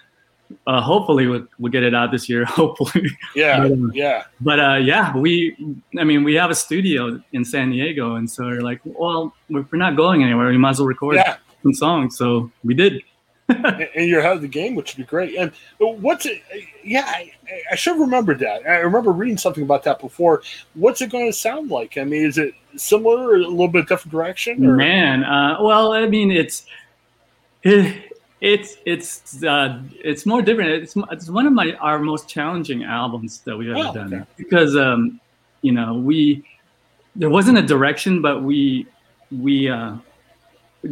uh, 0.67 0.81
hopefully 0.81 1.27
we'll, 1.27 1.47
we'll 1.59 1.71
get 1.71 1.83
it 1.83 1.93
out 1.93 2.11
this 2.11 2.27
year. 2.29 2.45
Hopefully. 2.45 3.09
Yeah. 3.35 3.59
but, 3.61 3.71
um, 3.71 3.91
yeah. 3.93 4.23
But 4.39 4.59
uh, 4.59 4.75
yeah, 4.75 5.15
we. 5.15 5.55
I 5.97 6.03
mean, 6.03 6.23
we 6.23 6.35
have 6.35 6.51
a 6.51 6.55
studio 6.55 7.21
in 7.33 7.45
San 7.45 7.71
Diego, 7.71 8.15
and 8.15 8.29
so 8.29 8.45
we're 8.45 8.61
like, 8.61 8.81
well, 8.83 9.33
we're 9.49 9.65
not 9.73 9.95
going 9.95 10.23
anywhere. 10.23 10.47
We 10.47 10.57
might 10.57 10.71
as 10.71 10.79
well 10.79 10.87
record 10.87 11.15
yeah. 11.15 11.37
some 11.63 11.73
songs. 11.73 12.17
So 12.17 12.51
we 12.63 12.73
did. 12.73 13.03
And 13.95 14.07
you're 14.07 14.19
ahead 14.19 14.33
of 14.33 14.41
the 14.41 14.47
game, 14.47 14.75
which 14.75 14.95
would 14.95 15.05
be 15.05 15.09
great. 15.09 15.35
And 15.35 15.51
what's 15.79 16.25
it? 16.25 16.41
Yeah, 16.83 17.05
I, 17.05 17.31
I 17.71 17.75
should 17.75 17.99
remember 17.99 18.35
that. 18.35 18.67
I 18.67 18.77
remember 18.77 19.11
reading 19.11 19.37
something 19.37 19.63
about 19.63 19.83
that 19.83 19.99
before. 19.99 20.41
What's 20.73 21.01
it 21.01 21.11
going 21.11 21.27
to 21.27 21.33
sound 21.33 21.69
like? 21.69 21.97
I 21.97 22.03
mean, 22.03 22.25
is 22.25 22.37
it 22.37 22.53
similar 22.75 23.29
or 23.29 23.35
a 23.35 23.39
little 23.39 23.67
bit 23.67 23.87
different 23.87 24.11
direction? 24.11 24.65
Or? 24.65 24.75
Man, 24.75 25.23
uh, 25.23 25.57
well, 25.61 25.93
I 25.93 26.07
mean, 26.07 26.31
it's 26.31 26.65
it, 27.63 28.11
it's 28.41 28.77
it's 28.85 29.43
uh, 29.43 29.81
it's 30.03 30.25
more 30.25 30.41
different. 30.41 30.83
It's 30.83 30.95
it's 31.11 31.29
one 31.29 31.45
of 31.45 31.53
my 31.53 31.73
our 31.75 31.99
most 31.99 32.27
challenging 32.27 32.83
albums 32.83 33.41
that 33.41 33.55
we've 33.55 33.69
ever 33.69 33.89
oh, 33.89 33.93
done 33.93 34.13
okay. 34.13 34.25
because 34.35 34.75
um, 34.75 35.19
you 35.61 35.71
know 35.71 35.93
we 35.93 36.43
there 37.15 37.29
wasn't 37.29 37.57
a 37.57 37.61
direction, 37.61 38.21
but 38.21 38.43
we 38.43 38.87
we 39.31 39.69
uh, 39.69 39.95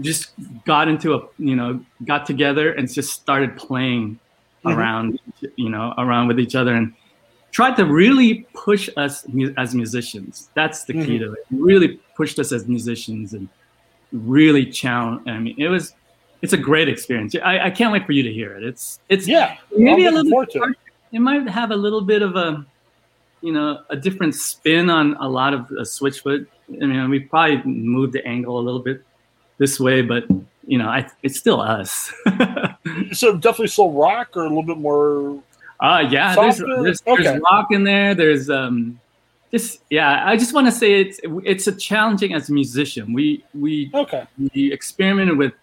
just 0.01 0.31
got 0.65 0.87
into 0.87 1.13
a 1.13 1.21
you 1.37 1.55
know 1.55 1.83
got 2.05 2.25
together 2.25 2.71
and 2.73 2.91
just 2.91 3.13
started 3.13 3.57
playing 3.57 4.19
mm-hmm. 4.63 4.77
around 4.77 5.19
you 5.55 5.69
know 5.69 5.93
around 5.97 6.27
with 6.27 6.39
each 6.39 6.55
other 6.55 6.75
and 6.75 6.93
tried 7.51 7.75
to 7.75 7.85
really 7.85 8.47
push 8.53 8.89
us 8.97 9.25
as 9.57 9.73
musicians 9.73 10.49
that's 10.53 10.83
the 10.83 10.93
key 10.93 11.17
mm-hmm. 11.17 11.23
to 11.23 11.33
it 11.33 11.45
really 11.51 11.99
pushed 12.15 12.37
us 12.37 12.51
as 12.51 12.67
musicians 12.67 13.33
and 13.33 13.49
really 14.11 14.65
challenge 14.65 15.27
i 15.27 15.37
mean 15.39 15.55
it 15.57 15.67
was 15.67 15.95
it's 16.41 16.53
a 16.53 16.57
great 16.57 16.87
experience 16.87 17.35
i, 17.43 17.65
I 17.65 17.69
can't 17.71 17.91
wait 17.91 18.05
for 18.05 18.11
you 18.11 18.23
to 18.23 18.31
hear 18.31 18.55
it 18.55 18.63
it's 18.63 18.99
it's 19.09 19.27
yeah 19.27 19.57
maybe 19.75 20.05
a 20.05 20.11
little 20.11 20.45
bit 20.45 20.55
it. 20.55 20.77
it 21.13 21.19
might 21.19 21.49
have 21.49 21.71
a 21.71 21.75
little 21.75 22.01
bit 22.01 22.21
of 22.21 22.35
a 22.35 22.65
you 23.41 23.53
know 23.53 23.81
a 23.89 23.95
different 23.95 24.35
spin 24.35 24.89
on 24.89 25.15
a 25.15 25.27
lot 25.27 25.53
of 25.53 25.61
uh, 25.71 25.81
switchfoot 25.81 26.45
i 26.69 26.85
mean 26.85 27.09
we 27.09 27.19
probably 27.19 27.63
moved 27.63 28.13
the 28.13 28.25
angle 28.27 28.59
a 28.59 28.61
little 28.61 28.81
bit 28.81 29.03
this 29.59 29.79
way, 29.79 30.01
but 30.01 30.25
you 30.65 30.77
know, 30.77 30.87
I, 30.87 31.07
it's 31.21 31.37
still 31.37 31.61
us. 31.61 32.11
so 33.11 33.37
definitely 33.37 33.67
still 33.67 33.91
rock 33.91 34.35
or 34.35 34.45
a 34.45 34.47
little 34.47 34.63
bit 34.63 34.77
more. 34.77 35.41
Uh 35.79 36.05
yeah, 36.09 36.35
there's, 36.35 36.57
there's, 36.57 37.03
okay. 37.05 37.23
there's, 37.23 37.41
rock 37.51 37.67
in 37.71 37.83
there. 37.83 38.15
There's 38.15 38.49
um, 38.49 38.99
just 39.51 39.81
yeah. 39.89 40.27
I 40.27 40.35
just 40.35 40.53
want 40.53 40.67
to 40.67 40.71
say 40.71 40.99
it's 41.01 41.19
it's 41.45 41.67
a 41.67 41.71
challenging 41.71 42.33
as 42.33 42.49
a 42.49 42.53
musician. 42.53 43.13
We 43.13 43.45
we 43.53 43.89
okay. 43.93 44.27
We 44.53 44.73
experimented 44.73 45.37
with 45.37 45.53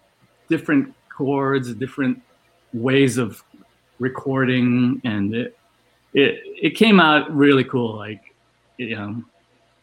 different 0.49 0.93
chords, 1.15 1.71
different 1.75 2.21
ways 2.73 3.17
of 3.17 3.43
recording, 3.99 5.01
and 5.03 5.35
it 5.35 5.57
it 6.13 6.41
it 6.45 6.69
came 6.71 6.99
out 6.99 7.29
really 7.35 7.63
cool. 7.63 7.95
Like 7.95 8.33
you 8.77 8.95
know, 8.95 9.23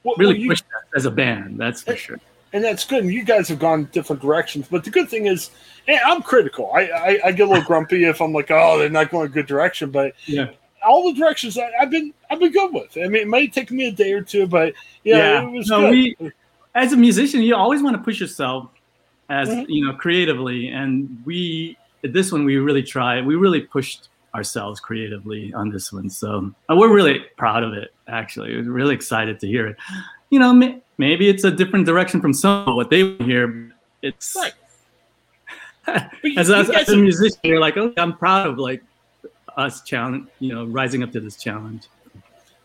well, 0.02 0.16
really 0.18 0.34
well, 0.34 0.42
you, 0.42 0.48
pushed 0.48 0.64
us 0.64 0.84
as 0.96 1.06
a 1.06 1.12
band. 1.12 1.58
That's 1.58 1.82
for 1.82 1.94
sure 1.94 2.18
and 2.54 2.64
that's 2.64 2.84
good. 2.84 3.02
And 3.02 3.12
you 3.12 3.24
guys 3.24 3.48
have 3.48 3.58
gone 3.58 3.88
different 3.92 4.22
directions. 4.22 4.68
But 4.70 4.84
the 4.84 4.90
good 4.90 5.10
thing 5.10 5.26
is, 5.26 5.50
I'm 5.88 6.22
critical. 6.22 6.70
I, 6.72 6.82
I, 6.82 7.18
I, 7.26 7.32
get 7.32 7.48
a 7.48 7.50
little 7.50 7.64
grumpy 7.64 8.04
if 8.04 8.22
I'm 8.22 8.32
like, 8.32 8.50
oh, 8.50 8.78
they're 8.78 8.88
not 8.88 9.10
going 9.10 9.26
a 9.26 9.28
good 9.28 9.46
direction. 9.46 9.90
But 9.90 10.14
yeah, 10.26 10.50
all 10.86 11.12
the 11.12 11.18
directions 11.18 11.58
I, 11.58 11.68
have 11.78 11.90
been 11.90 12.14
I've 12.30 12.38
been 12.38 12.52
good 12.52 12.72
with. 12.72 12.96
I 12.96 13.08
mean, 13.08 13.22
it 13.22 13.28
might 13.28 13.52
take 13.52 13.72
me 13.72 13.88
a 13.88 13.92
day 13.92 14.12
or 14.12 14.22
two, 14.22 14.46
but 14.46 14.72
yeah, 15.02 15.16
yeah. 15.16 15.42
it 15.42 15.50
was 15.50 15.68
no, 15.68 15.80
good. 15.80 15.90
We, 15.90 16.32
as 16.76 16.92
a 16.92 16.96
musician, 16.96 17.42
you 17.42 17.56
always 17.56 17.82
want 17.82 17.96
to 17.96 18.02
push 18.02 18.20
yourself 18.20 18.70
as 19.28 19.48
mm-hmm. 19.48 19.68
you 19.68 19.86
know 19.86 19.94
creatively, 19.94 20.68
and 20.68 21.22
we 21.26 21.76
this 22.02 22.30
one 22.30 22.44
we 22.44 22.56
really 22.56 22.84
tried. 22.84 23.26
We 23.26 23.34
really 23.34 23.62
pushed 23.62 24.08
ourselves 24.32 24.78
creatively 24.78 25.52
on 25.54 25.70
this 25.70 25.92
one, 25.92 26.08
so 26.08 26.54
we're 26.68 26.94
really 26.94 27.18
proud 27.36 27.64
of 27.64 27.72
it. 27.72 27.92
Actually, 28.06 28.56
we're 28.56 28.70
really 28.70 28.94
excited 28.94 29.40
to 29.40 29.48
hear 29.48 29.66
it. 29.66 29.76
You 30.30 30.38
know, 30.38 30.80
maybe 30.98 31.28
it's 31.28 31.44
a 31.44 31.50
different 31.50 31.86
direction 31.86 32.20
from 32.20 32.32
some 32.32 32.68
of 32.68 32.74
what 32.74 32.90
they 32.90 33.14
hear. 33.16 33.72
It's 34.02 34.36
right. 34.36 34.52
as, 36.36 36.50
as, 36.50 36.70
as, 36.70 36.88
a 36.88 36.96
musician, 36.96 37.38
you're 37.42 37.60
like, 37.60 37.76
oh, 37.76 37.92
I'm 37.96 38.16
proud 38.16 38.46
of 38.46 38.58
like 38.58 38.82
us 39.56 39.82
challenge, 39.82 40.28
you 40.40 40.54
know, 40.54 40.64
rising 40.64 41.02
up 41.02 41.12
to 41.12 41.20
this 41.20 41.36
challenge. 41.36 41.88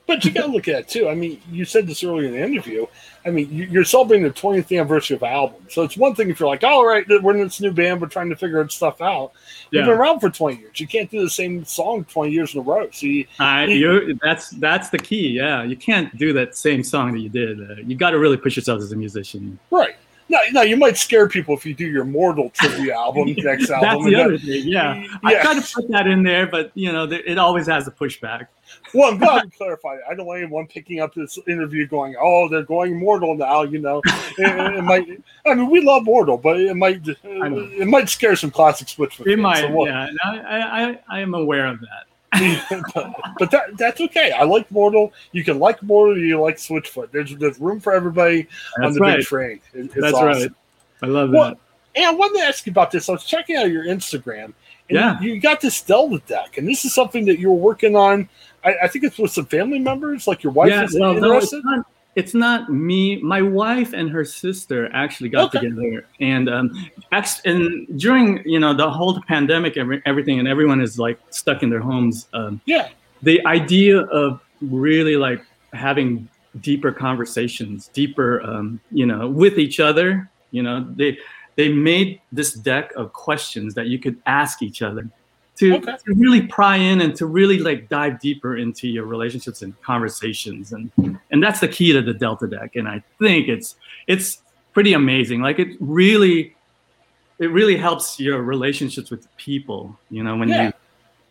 But 0.09 0.25
you 0.25 0.31
got 0.31 0.47
to 0.47 0.51
look 0.51 0.67
at 0.67 0.79
it 0.79 0.87
too. 0.87 1.07
I 1.07 1.13
mean, 1.13 1.39
you 1.51 1.65
said 1.65 1.85
this 1.85 2.03
earlier 2.03 2.29
in 2.29 2.33
the 2.33 2.43
interview. 2.43 2.87
I 3.23 3.29
mean, 3.29 3.47
you're 3.51 3.83
celebrating 3.83 4.23
the 4.23 4.33
20th 4.33 4.75
anniversary 4.75 5.17
of 5.17 5.21
album, 5.21 5.67
so 5.69 5.83
it's 5.83 5.95
one 5.95 6.15
thing 6.15 6.31
if 6.31 6.39
you're 6.39 6.49
like, 6.49 6.63
"All 6.63 6.83
right, 6.83 7.05
we're 7.21 7.35
in 7.35 7.43
this 7.43 7.61
new 7.61 7.71
band, 7.71 8.01
we're 8.01 8.07
trying 8.07 8.29
to 8.29 8.35
figure 8.35 8.67
stuff 8.69 9.01
out." 9.01 9.33
You've 9.69 9.85
been 9.85 9.93
around 9.93 10.19
for 10.19 10.31
20 10.31 10.57
years. 10.57 10.79
You 10.79 10.87
can't 10.87 11.11
do 11.11 11.21
the 11.21 11.29
same 11.29 11.63
song 11.63 12.05
20 12.05 12.31
years 12.31 12.55
in 12.55 12.61
a 12.61 12.63
row. 12.63 12.89
So 12.91 13.05
you, 13.05 13.27
uh, 13.39 13.67
you 13.69 14.17
that's 14.23 14.49
that's 14.49 14.89
the 14.89 14.97
key. 14.97 15.27
Yeah, 15.27 15.61
you 15.61 15.75
can't 15.75 16.17
do 16.17 16.33
that 16.33 16.55
same 16.55 16.83
song 16.83 17.13
that 17.13 17.19
you 17.19 17.29
did. 17.29 17.61
Uh, 17.61 17.75
you 17.85 17.95
got 17.95 18.09
to 18.09 18.17
really 18.17 18.37
push 18.37 18.55
yourself 18.55 18.81
as 18.81 18.91
a 18.91 18.95
musician. 18.95 19.59
Right. 19.69 19.95
No, 20.29 20.37
no, 20.51 20.61
you 20.61 20.77
might 20.77 20.95
scare 20.95 21.27
people 21.27 21.55
if 21.55 21.65
you 21.65 21.73
do 21.73 21.87
your 21.87 22.05
Mortal 22.05 22.51
tribute 22.51 22.91
album 22.93 23.33
next 23.37 23.69
album. 23.71 24.03
That's 24.03 24.05
the 24.05 24.23
other 24.23 24.37
thing. 24.37 24.67
Yeah. 24.67 24.95
yeah. 24.95 25.17
I 25.23 25.41
try 25.41 25.59
to 25.59 25.61
put 25.61 25.89
that 25.89 26.05
in 26.05 26.21
there, 26.21 26.45
but 26.45 26.71
you 26.75 26.91
know, 26.91 27.11
it 27.11 27.37
always 27.39 27.65
has 27.67 27.87
a 27.87 27.91
pushback. 27.91 28.47
Well, 28.93 29.11
I'm 29.11 29.17
glad 29.17 29.43
you 29.45 29.51
clarified. 29.51 29.99
I 30.09 30.13
don't 30.13 30.27
want 30.27 30.41
anyone 30.41 30.67
picking 30.67 30.99
up 30.99 31.15
this 31.15 31.39
interview 31.47 31.87
going, 31.87 32.15
"Oh, 32.19 32.47
they're 32.47 32.63
going 32.63 32.97
Mortal 32.99 33.35
now." 33.35 33.63
You 33.63 33.79
know, 33.79 34.01
it, 34.05 34.77
it, 34.77 34.83
might. 34.83 35.07
I 35.45 35.55
mean, 35.55 35.69
we 35.69 35.81
love 35.81 36.03
Mortal, 36.03 36.37
but 36.37 36.59
it 36.59 36.75
might 36.75 37.01
it 37.07 37.87
might 37.87 38.09
scare 38.09 38.35
some 38.35 38.51
classic 38.51 38.89
Switch. 38.89 39.19
It 39.21 39.39
might. 39.39 39.61
So 39.61 39.87
yeah, 39.87 40.09
I, 40.23 40.39
I 40.59 40.99
I 41.09 41.19
am 41.21 41.33
aware 41.33 41.65
of 41.65 41.79
that. 41.79 42.08
But, 42.93 43.15
but 43.37 43.51
that 43.51 43.77
that's 43.77 44.01
okay. 44.01 44.31
I 44.31 44.43
like 44.43 44.69
Mortal. 44.71 45.13
You 45.31 45.43
can 45.43 45.59
like 45.59 45.81
Mortal. 45.83 46.17
You 46.17 46.39
like 46.39 46.57
Switchfoot. 46.57 47.11
There's 47.11 47.35
there's 47.35 47.59
room 47.59 47.79
for 47.79 47.93
everybody 47.93 48.47
that's 48.77 48.87
on 48.87 48.93
the 48.93 48.99
right. 48.99 49.17
big 49.17 49.25
train. 49.25 49.61
It, 49.73 49.91
that's 49.93 50.13
awesome. 50.13 50.27
right. 50.27 50.51
I 51.01 51.05
love 51.05 51.31
well, 51.31 51.49
that. 51.49 51.57
And 51.95 52.05
I 52.05 52.11
wanted 52.11 52.39
to 52.39 52.45
ask 52.45 52.65
you 52.65 52.71
about 52.71 52.91
this. 52.91 53.09
I 53.09 53.13
was 53.13 53.25
checking 53.25 53.55
out 53.55 53.71
your 53.71 53.85
Instagram. 53.85 54.53
yeah. 54.89 55.19
You, 55.19 55.33
you, 55.33 55.39
got 55.39 55.59
this 55.59 55.81
Delta 55.81 56.21
deck, 56.27 56.57
and 56.57 56.67
this 56.67 56.85
is 56.85 56.93
something 56.93 57.25
that 57.25 57.39
you 57.39 57.49
were 57.49 57.57
working 57.57 57.95
on. 57.95 58.29
I, 58.63 58.75
I 58.83 58.87
think 58.87 59.05
it's 59.05 59.17
with 59.17 59.31
some 59.31 59.45
family 59.45 59.79
members, 59.79 60.27
like 60.27 60.43
your 60.43 60.53
wife. 60.53 60.69
Yeah, 60.69 60.83
is 60.83 60.97
well, 60.97 61.15
interested. 61.15 61.63
No, 61.63 61.71
it's 61.71 61.77
not 61.77 61.85
me. 62.69 63.21
My 63.21 63.41
wife 63.41 63.93
and 63.93 64.09
her 64.09 64.25
sister 64.25 64.89
actually 64.93 65.29
got 65.29 65.55
okay. 65.55 65.67
together, 65.67 66.05
and 66.19 66.49
um, 66.49 66.91
and 67.45 67.99
during 67.99 68.41
you 68.45 68.59
know 68.59 68.73
the 68.73 68.89
whole 68.89 69.21
pandemic, 69.21 69.77
every, 69.77 70.01
everything, 70.05 70.39
and 70.39 70.47
everyone 70.47 70.81
is 70.81 70.99
like 70.99 71.19
stuck 71.29 71.63
in 71.63 71.69
their 71.69 71.79
homes. 71.79 72.27
Um, 72.33 72.61
yeah, 72.65 72.89
the 73.21 73.45
idea 73.45 74.01
of 74.01 74.41
really 74.61 75.15
like 75.15 75.41
having 75.73 76.27
deeper 76.61 76.91
conversations, 76.91 77.89
deeper, 77.93 78.41
um, 78.41 78.79
you 78.91 79.05
know, 79.05 79.27
with 79.27 79.59
each 79.59 79.79
other. 79.79 80.29
You 80.51 80.63
know, 80.63 80.85
they 80.95 81.17
they 81.55 81.69
made 81.69 82.21
this 82.31 82.53
deck 82.53 82.91
of 82.95 83.13
questions 83.13 83.73
that 83.75 83.87
you 83.87 83.99
could 83.99 84.19
ask 84.25 84.61
each 84.61 84.81
other 84.81 85.09
to, 85.59 85.75
okay. 85.75 85.95
to 86.05 86.13
really 86.15 86.41
pry 86.41 86.77
in 86.77 87.01
and 87.01 87.15
to 87.15 87.25
really 87.25 87.59
like 87.59 87.89
dive 87.89 88.19
deeper 88.19 88.57
into 88.57 88.87
your 88.87 89.05
relationships 89.05 89.61
and 89.61 89.79
conversations 89.81 90.73
and 90.73 90.91
and 91.31 91.43
that's 91.43 91.59
the 91.59 91.67
key 91.67 91.93
to 91.93 92.01
the 92.01 92.13
delta 92.13 92.47
deck 92.47 92.75
and 92.75 92.87
i 92.87 93.01
think 93.19 93.47
it's 93.47 93.75
it's 94.07 94.41
pretty 94.73 94.93
amazing. 94.93 95.41
Like 95.41 95.59
it 95.59 95.75
really 95.79 96.55
it 97.37 97.51
really 97.51 97.77
helps 97.77 98.19
your 98.19 98.41
relationships 98.41 99.09
with 99.09 99.27
people 99.37 99.97
you 100.09 100.23
know 100.23 100.35
when 100.35 100.49
yeah. 100.49 100.65
you 100.67 100.73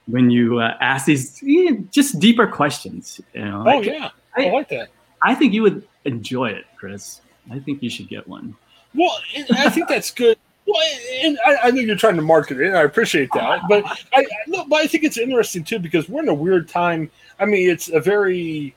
when 0.06 0.30
you 0.30 0.58
uh, 0.58 0.76
ask 0.80 1.06
these 1.06 1.42
just 1.90 2.18
deeper 2.18 2.46
questions 2.46 3.20
you 3.34 3.44
know 3.44 3.64
oh 3.66 3.80
yeah. 3.82 4.10
I, 4.36 4.48
I 4.48 4.50
like 4.52 4.68
that. 4.70 4.88
I 5.22 5.34
think 5.34 5.52
you 5.52 5.62
would 5.62 5.86
enjoy 6.04 6.50
it 6.50 6.64
chris. 6.76 7.20
I 7.50 7.58
think 7.58 7.82
you 7.82 7.90
should 7.90 8.08
get 8.08 8.26
one. 8.26 8.56
Well 8.94 9.18
i 9.52 9.68
think 9.70 9.88
that's 9.88 10.10
good 10.10 10.38
well, 10.68 10.82
and 11.24 11.38
I, 11.46 11.56
I, 11.64 11.70
know 11.70 11.80
you're 11.80 11.96
trying 11.96 12.16
to 12.16 12.22
market 12.22 12.60
it, 12.60 12.66
and 12.68 12.76
I 12.76 12.82
appreciate 12.82 13.30
that. 13.32 13.62
But 13.68 13.84
I, 14.12 14.26
no, 14.46 14.66
but 14.66 14.76
I 14.76 14.86
think 14.86 15.04
it's 15.04 15.16
interesting 15.16 15.64
too 15.64 15.78
because 15.78 16.08
we're 16.08 16.22
in 16.22 16.28
a 16.28 16.34
weird 16.34 16.68
time. 16.68 17.10
I 17.40 17.46
mean, 17.46 17.70
it's 17.70 17.88
a 17.88 18.00
very 18.00 18.74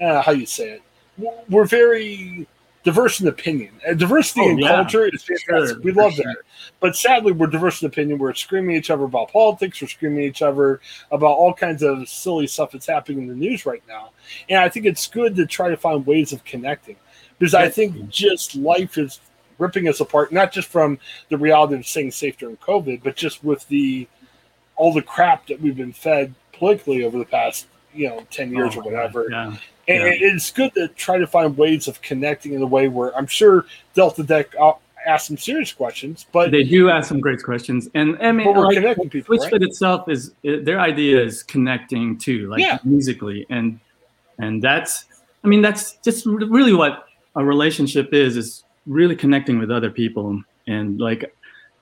uh, 0.00 0.22
how 0.22 0.32
you 0.32 0.46
say 0.46 0.70
it. 0.70 0.82
We're 1.48 1.64
very 1.64 2.46
diverse 2.84 3.20
in 3.20 3.26
opinion. 3.26 3.72
And 3.86 3.98
diversity 3.98 4.42
Oh, 4.42 4.50
in 4.50 4.58
yeah. 4.58 4.68
culture 4.68 5.06
is 5.06 5.24
fantastic. 5.24 5.76
Sure, 5.76 5.80
we 5.80 5.92
love 5.92 6.12
sure. 6.12 6.24
that. 6.24 6.36
But 6.80 6.94
sadly, 6.94 7.32
we're 7.32 7.46
diverse 7.48 7.82
in 7.82 7.88
opinion. 7.88 8.18
We're 8.18 8.34
screaming 8.34 8.76
at 8.76 8.80
each 8.80 8.90
other 8.90 9.04
about 9.04 9.32
politics. 9.32 9.80
We're 9.80 9.88
screaming 9.88 10.24
at 10.24 10.28
each 10.28 10.42
other 10.42 10.80
about 11.10 11.32
all 11.32 11.52
kinds 11.52 11.82
of 11.82 12.08
silly 12.08 12.46
stuff 12.46 12.72
that's 12.72 12.86
happening 12.86 13.22
in 13.22 13.28
the 13.28 13.34
news 13.34 13.66
right 13.66 13.82
now. 13.88 14.10
And 14.48 14.58
I 14.58 14.68
think 14.68 14.86
it's 14.86 15.06
good 15.06 15.34
to 15.36 15.46
try 15.46 15.70
to 15.70 15.76
find 15.76 16.06
ways 16.06 16.32
of 16.32 16.44
connecting 16.44 16.96
because 17.38 17.54
I 17.54 17.68
think 17.68 18.08
just 18.10 18.54
life 18.54 18.98
is 18.98 19.20
ripping 19.58 19.88
us 19.88 20.00
apart, 20.00 20.32
not 20.32 20.52
just 20.52 20.68
from 20.68 20.98
the 21.28 21.38
reality 21.38 21.74
of 21.74 21.86
staying 21.86 22.10
safe 22.10 22.36
during 22.36 22.56
COVID, 22.58 23.02
but 23.02 23.16
just 23.16 23.42
with 23.44 23.66
the 23.68 24.06
all 24.76 24.92
the 24.92 25.02
crap 25.02 25.46
that 25.46 25.60
we've 25.60 25.76
been 25.76 25.92
fed 25.92 26.34
politically 26.52 27.04
over 27.04 27.18
the 27.18 27.24
past 27.24 27.66
you 27.94 28.08
know 28.08 28.26
ten 28.30 28.52
years 28.52 28.74
Oh, 28.76 28.80
or 28.80 28.82
whatever. 28.84 29.28
Yeah. 29.30 29.46
And 29.86 30.02
Yeah. 30.02 30.28
it's 30.34 30.50
good 30.50 30.74
to 30.74 30.88
try 30.88 31.18
to 31.18 31.26
find 31.26 31.56
ways 31.56 31.88
of 31.88 32.00
connecting 32.02 32.54
in 32.54 32.62
a 32.62 32.66
way 32.66 32.88
where 32.88 33.16
I'm 33.16 33.26
sure 33.26 33.66
Delta 33.94 34.22
Deck 34.22 34.54
uh, 34.58 34.72
asked 35.06 35.26
some 35.26 35.36
serious 35.36 35.72
questions, 35.72 36.26
but 36.32 36.50
They 36.50 36.64
do 36.64 36.88
ask 36.88 37.08
some 37.08 37.20
great 37.20 37.42
questions, 37.42 37.88
and 37.94 38.16
I 38.22 38.32
mean, 38.32 38.46
but 38.46 38.56
we're 38.56 38.64
like, 38.66 38.76
connecting 38.76 39.10
people, 39.10 39.36
Switchfoot 39.36 39.52
right? 39.52 39.62
itself 39.62 40.08
is 40.08 40.32
their 40.42 40.80
idea 40.80 41.22
is 41.22 41.42
connecting 41.42 42.16
too, 42.18 42.48
like 42.48 42.60
Yeah. 42.60 42.78
musically, 42.84 43.46
and 43.50 43.78
and 44.38 44.60
that's 44.62 45.04
I 45.44 45.48
mean 45.48 45.60
that's 45.62 45.98
just 45.98 46.24
really 46.26 46.72
what 46.72 47.06
a 47.36 47.44
relationship 47.44 48.14
is 48.14 48.36
is 48.36 48.64
really 48.86 49.16
connecting 49.16 49.58
with 49.58 49.70
other 49.70 49.90
people 49.90 50.42
and 50.66 51.00
like. 51.00 51.34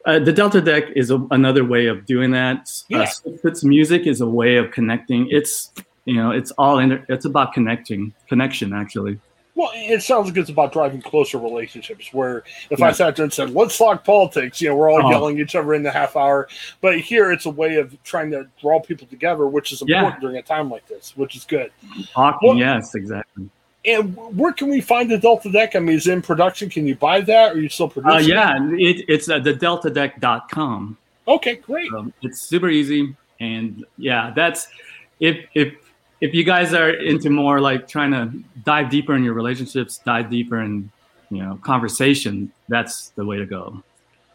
Uh, 0.05 0.19
the 0.19 0.33
Delta 0.33 0.61
Deck 0.61 0.85
is 0.97 1.13
a, 1.13 1.25
another 1.31 1.65
way 1.65 1.87
of 1.87 2.05
doing 2.07 2.33
that. 2.33 2.69
Yeah. 2.89 3.03
Uh, 3.03 3.07
Switchfoot's 3.07 3.63
music 3.63 4.05
is 4.05 4.21
a 4.21 4.27
way 4.27 4.57
of 4.57 4.73
connecting. 4.73 5.29
It's 5.31 5.71
you 6.07 6.17
know 6.17 6.33
it's 6.33 6.51
all 6.59 6.81
in 6.81 7.05
it's 7.09 7.25
about 7.25 7.53
connecting 7.53 8.13
connection 8.29 8.73
actually. 8.73 9.21
Well, 9.55 9.71
it 9.75 10.03
sounds 10.03 10.27
like 10.27 10.37
it's 10.39 10.51
about 10.51 10.73
driving 10.73 11.03
closer 11.03 11.39
relationships. 11.39 12.13
Where 12.13 12.43
if 12.71 12.83
I 12.83 12.91
sat 12.91 13.15
there 13.15 13.23
and 13.23 13.33
said, 13.33 13.51
"Let's 13.51 13.79
talk 13.79 14.03
politics," 14.03 14.61
you 14.61 14.71
know, 14.71 14.75
we're 14.75 14.91
all 14.91 15.07
Oh. 15.07 15.11
yelling 15.11 15.37
at 15.39 15.43
each 15.45 15.55
other 15.55 15.73
in 15.75 15.85
the 15.85 15.93
half 15.93 16.17
hour. 16.17 16.49
But 16.81 16.99
here, 16.99 17.31
it's 17.31 17.47
a 17.47 17.51
way 17.51 17.77
of 17.77 17.97
trying 18.03 18.33
to 18.33 18.49
draw 18.61 18.81
people 18.81 19.07
together, 19.07 19.47
which 19.47 19.71
is 19.71 19.85
Yeah. 19.87 19.99
important 19.99 20.21
during 20.23 20.37
a 20.39 20.43
time 20.43 20.69
like 20.69 20.89
this, 20.89 21.17
which 21.17 21.37
is 21.37 21.45
good. 21.45 21.71
Talking, 22.13 22.49
Well- 22.49 22.59
yes, 22.59 22.97
exactly. 22.97 23.49
And 23.85 24.17
where 24.37 24.53
can 24.53 24.69
we 24.69 24.81
find 24.81 25.11
the 25.11 25.19
Delta 25.19 25.51
Deck? 25.51 25.75
I 25.75 25.81
mean, 25.81 25.97
is 25.97 26.07
it 26.07 26.13
in 26.13 26.23
production? 26.23 26.71
Can 26.71 26.87
you 26.87 26.95
buy 26.95 27.21
that? 27.23 27.53
Or 27.53 27.55
are 27.57 27.61
you 27.61 27.69
still 27.69 27.89
producing? 27.89 28.17
Uh, 28.17 28.35
yeah, 28.35 28.57
it, 28.73 29.05
it's 29.09 29.29
uh, 29.29 29.41
the 29.41 29.55
deltadeck.com. 29.55 30.97
Okay, 31.27 31.57
great. 31.57 31.93
Um, 31.93 32.13
it's 32.23 32.43
super 32.43 32.69
easy, 32.69 33.17
and 33.41 33.85
yeah, 33.99 34.33
that's 34.35 34.69
if 35.21 35.45
if 35.55 35.75
if 36.21 36.33
you 36.33 36.45
guys 36.45 36.75
are 36.75 36.91
into 36.91 37.31
more 37.31 37.61
like 37.61 37.89
trying 37.89 38.13
to 38.13 38.33
dive 38.65 38.91
deeper 38.91 39.15
in 39.15 39.25
your 39.25 39.35
relationships, 39.35 39.99
dive 39.99 40.31
deeper 40.31 40.61
in 40.61 40.91
you 41.31 41.43
know 41.43 41.59
conversation. 41.63 42.53
That's 42.69 43.09
the 43.11 43.25
way 43.25 43.39
to 43.39 43.47
go. 43.47 43.83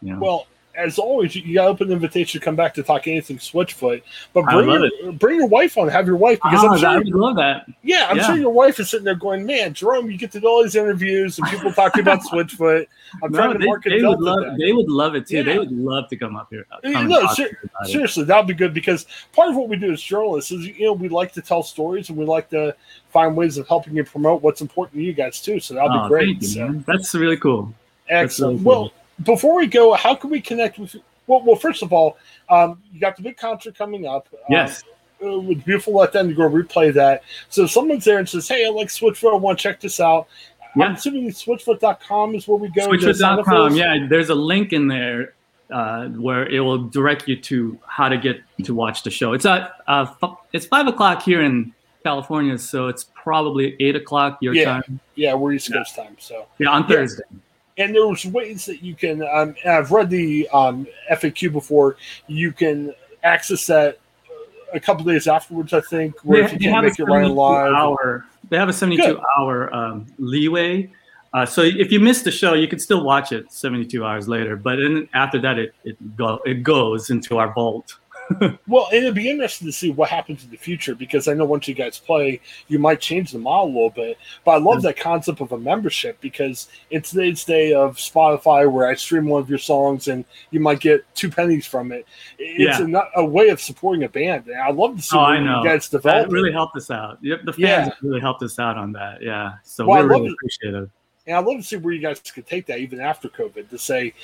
You 0.02 0.14
know, 0.14 0.20
Well, 0.20 0.46
as 0.78 0.98
always, 0.98 1.34
you 1.34 1.54
got 1.54 1.66
open 1.68 1.90
invitation 1.90 2.40
to 2.40 2.44
come 2.44 2.54
back 2.56 2.72
to 2.74 2.82
talk 2.82 3.08
anything 3.08 3.36
Switchfoot. 3.38 4.00
But 4.32 4.44
bring 4.44 4.68
your, 4.70 5.12
bring 5.12 5.36
your 5.36 5.48
wife 5.48 5.76
on. 5.76 5.88
Have 5.88 6.06
your 6.06 6.16
wife 6.16 6.38
because 6.42 6.64
Ah, 6.64 6.68
I'm 6.68 6.78
sure 6.78 6.88
I 6.88 6.96
would 6.98 7.08
love 7.08 7.36
that. 7.36 7.66
Yeah, 7.82 8.06
I'm 8.08 8.16
Yeah. 8.18 8.26
sure 8.26 8.36
your 8.36 8.50
wife 8.52 8.78
is 8.78 8.88
sitting 8.88 9.04
there 9.04 9.16
going, 9.16 9.44
"Man, 9.44 9.74
Jerome, 9.74 10.10
you 10.10 10.16
get 10.16 10.30
to 10.32 10.40
do 10.40 10.46
all 10.46 10.62
these 10.62 10.76
interviews 10.76 11.38
and 11.38 11.48
people 11.48 11.72
talking 11.72 12.00
about 12.02 12.20
Switchfoot. 12.30 12.86
I'm 13.22 13.32
No, 13.32 13.38
trying 13.38 13.52
to 13.54 13.58
they, 13.58 13.66
market 13.66 13.90
they 13.90 14.02
would 14.04 14.20
love 14.20 14.56
they 14.58 14.72
would 14.72 14.88
love 14.88 15.14
it 15.16 15.26
too. 15.26 15.36
Yeah. 15.38 15.42
They 15.42 15.58
would 15.58 15.72
love 15.72 16.08
to 16.10 16.16
come 16.16 16.36
up 16.36 16.46
here. 16.50 16.64
uh, 16.70 16.78
come 16.92 17.08
no, 17.08 17.26
ser- 17.34 17.58
you. 17.84 17.92
Seriously, 17.92 18.24
that'd 18.24 18.46
be 18.46 18.54
good 18.54 18.72
because 18.72 19.06
part 19.32 19.48
of 19.48 19.56
what 19.56 19.68
we 19.68 19.76
do 19.76 19.92
as 19.92 20.00
journalists 20.00 20.52
is, 20.52 20.66
you 20.66 20.86
know, 20.86 20.92
we 20.92 21.08
like 21.08 21.32
to 21.32 21.42
tell 21.42 21.62
stories 21.62 22.08
and 22.08 22.16
we 22.16 22.24
like 22.24 22.48
to 22.50 22.74
find 23.10 23.36
ways 23.36 23.58
of 23.58 23.66
helping 23.66 23.96
you 23.96 24.04
promote 24.04 24.42
what's 24.42 24.60
important 24.60 24.94
to 24.98 25.02
you 25.02 25.12
guys 25.12 25.40
too. 25.40 25.58
So 25.58 25.74
that'd 25.74 25.90
Oh, 25.92 26.02
be 26.04 26.08
great. 26.08 26.42
you, 26.42 26.46
So, 26.48 26.60
man. 26.68 26.84
That's 26.86 27.14
really 27.14 27.36
cool. 27.36 27.72
That's 28.08 28.38
really 28.38 28.54
excellent. 28.54 28.64
cool. 28.64 28.64
Well, 28.82 28.92
before 29.24 29.56
we 29.56 29.66
go, 29.66 29.94
how 29.94 30.14
can 30.14 30.30
we 30.30 30.40
connect 30.40 30.78
with 30.78 30.94
you? 30.94 31.02
Well, 31.26 31.42
well, 31.44 31.56
first 31.56 31.82
of 31.82 31.92
all, 31.92 32.16
um, 32.48 32.82
you 32.92 33.00
got 33.00 33.16
the 33.16 33.22
big 33.22 33.36
concert 33.36 33.76
coming 33.76 34.06
up. 34.06 34.28
Um, 34.32 34.38
Yes. 34.48 34.82
would 35.20 35.48
be 35.48 35.54
beautiful 35.56 35.94
let 35.94 36.12
them 36.12 36.28
to 36.28 36.34
go 36.34 36.48
replay 36.48 36.92
that. 36.94 37.22
So 37.48 37.64
if 37.64 37.70
someone's 37.72 38.04
there 38.04 38.18
and 38.18 38.28
says, 38.28 38.46
"Hey, 38.48 38.64
I 38.64 38.70
like 38.70 38.86
Switchfoot. 38.88 39.32
I 39.32 39.36
want 39.36 39.58
to 39.58 39.62
check 39.62 39.80
this 39.80 39.98
out." 40.00 40.28
Yeah. 40.76 40.84
I'm 40.86 40.94
assuming 40.94 41.28
Switchfoot.com 41.30 42.34
is 42.36 42.46
where 42.46 42.56
we 42.56 42.68
go. 42.68 42.92
to 42.92 43.14
sign 43.14 43.38
up 43.38 43.44
for 43.44 43.50
Switchfoot.com. 43.50 43.74
Yeah, 43.76 44.06
there's 44.08 44.28
a 44.30 44.34
link 44.34 44.72
in 44.72 44.86
there 44.86 45.34
uh, 45.70 46.06
where 46.10 46.46
it 46.48 46.60
will 46.60 46.78
direct 46.84 47.26
you 47.28 47.36
to 47.36 47.78
how 47.86 48.08
to 48.08 48.16
get 48.16 48.40
to 48.64 48.74
watch 48.74 49.02
the 49.02 49.10
show. 49.10 49.32
It's 49.32 49.44
at 49.44 49.72
uh, 49.88 50.06
f- 50.22 50.36
it's 50.52 50.66
five 50.66 50.86
o'clock 50.86 51.22
here 51.22 51.42
in 51.42 51.74
California, 52.04 52.56
so 52.56 52.86
it's 52.88 53.04
probably 53.14 53.76
eight 53.80 53.96
o'clock 53.96 54.38
your 54.40 54.54
Yeah. 54.54 54.64
time. 54.64 55.00
Yeah, 55.16 55.34
we're 55.34 55.52
East 55.54 55.72
Coast 55.72 55.96
time. 55.96 56.16
So, 56.20 56.46
Yeah, 56.58 56.68
on 56.70 56.82
Yeah. 56.82 56.86
And 57.78 57.94
there's 57.94 58.26
ways 58.26 58.66
that 58.66 58.82
you 58.82 58.94
can. 58.94 59.22
Um, 59.22 59.54
I've 59.64 59.90
read 59.92 60.10
the 60.10 60.48
um, 60.48 60.86
FAQ 61.10 61.52
before. 61.52 61.96
You 62.26 62.52
can 62.52 62.92
access 63.22 63.66
that 63.66 63.98
a 64.72 64.80
couple 64.80 65.04
days 65.04 65.26
afterwards. 65.26 65.72
I 65.72 65.80
think 65.80 66.16
where 66.24 66.44
if 66.44 66.52
you 66.52 66.58
can't 66.58 66.84
make 66.84 66.98
it 66.98 67.04
right 67.04 67.22
72 67.22 67.34
live. 67.34 67.72
hour. 67.72 68.26
They 68.50 68.56
have 68.56 68.68
a 68.68 68.72
72 68.72 69.02
Good. 69.02 69.20
hour 69.38 69.72
um, 69.74 70.06
leeway. 70.18 70.90
Uh, 71.34 71.44
so 71.44 71.62
if 71.62 71.92
you 71.92 72.00
missed 72.00 72.24
the 72.24 72.30
show, 72.30 72.54
you 72.54 72.66
can 72.66 72.78
still 72.78 73.04
watch 73.04 73.32
it 73.32 73.52
72 73.52 74.04
hours 74.04 74.28
later. 74.28 74.56
But 74.56 74.76
then 74.76 75.08
after 75.14 75.40
that, 75.42 75.58
it 75.58 75.74
it, 75.84 76.16
go, 76.16 76.40
it 76.44 76.62
goes 76.62 77.10
into 77.10 77.38
our 77.38 77.52
vault. 77.52 77.98
Well, 78.66 78.88
it'd 78.92 79.14
be 79.14 79.30
interesting 79.30 79.66
to 79.68 79.72
see 79.72 79.90
what 79.90 80.10
happens 80.10 80.44
in 80.44 80.50
the 80.50 80.56
future 80.56 80.94
because 80.94 81.28
I 81.28 81.34
know 81.34 81.44
once 81.46 81.66
you 81.66 81.74
guys 81.74 81.98
play, 81.98 82.40
you 82.68 82.78
might 82.78 83.00
change 83.00 83.32
the 83.32 83.38
model 83.38 83.66
a 83.66 83.72
little 83.72 83.90
bit. 83.90 84.18
But 84.44 84.52
I 84.52 84.56
love 84.58 84.78
mm. 84.78 84.82
that 84.82 84.96
concept 84.98 85.40
of 85.40 85.52
a 85.52 85.58
membership 85.58 86.20
because 86.20 86.68
in 86.90 87.02
today's 87.02 87.44
day 87.44 87.72
of 87.72 87.96
Spotify, 87.96 88.70
where 88.70 88.86
I 88.86 88.94
stream 88.94 89.26
one 89.26 89.40
of 89.40 89.48
your 89.48 89.58
songs 89.58 90.08
and 90.08 90.24
you 90.50 90.60
might 90.60 90.80
get 90.80 91.04
two 91.14 91.30
pennies 91.30 91.66
from 91.66 91.90
it, 91.92 92.06
it's 92.38 92.78
Yeah. 92.80 93.02
a, 93.16 93.20
a 93.22 93.24
way 93.24 93.48
of 93.48 93.60
supporting 93.60 94.04
a 94.04 94.08
band. 94.08 94.46
And 94.46 94.60
I'd 94.60 94.74
love 94.76 94.96
to 94.96 95.02
see 95.02 95.16
Oh, 95.16 95.20
I 95.20 95.40
know. 95.40 95.62
you 95.62 95.68
guys 95.68 95.88
That 95.88 95.98
develop. 95.98 96.30
really 96.30 96.52
helped 96.52 96.76
us 96.76 96.90
out. 96.90 97.18
Yep, 97.22 97.40
the 97.44 97.52
fans 97.52 97.60
Yeah. 97.62 97.90
really 98.02 98.20
helped 98.20 98.42
us 98.42 98.58
out 98.58 98.76
on 98.76 98.92
that. 98.92 99.22
Yeah, 99.22 99.52
so 99.62 99.86
Well, 99.86 99.98
I 99.98 100.02
we're 100.02 100.08
really 100.08 100.34
it. 100.62 100.90
And 101.28 101.36
I'd 101.36 101.44
love 101.44 101.58
to 101.58 101.62
see 101.62 101.76
where 101.76 101.92
you 101.92 102.00
guys 102.00 102.20
could 102.20 102.46
take 102.46 102.64
that 102.66 102.78
even 102.78 103.00
after 103.00 103.28
COVID 103.28 103.68
to 103.68 103.78
say, 103.78 104.14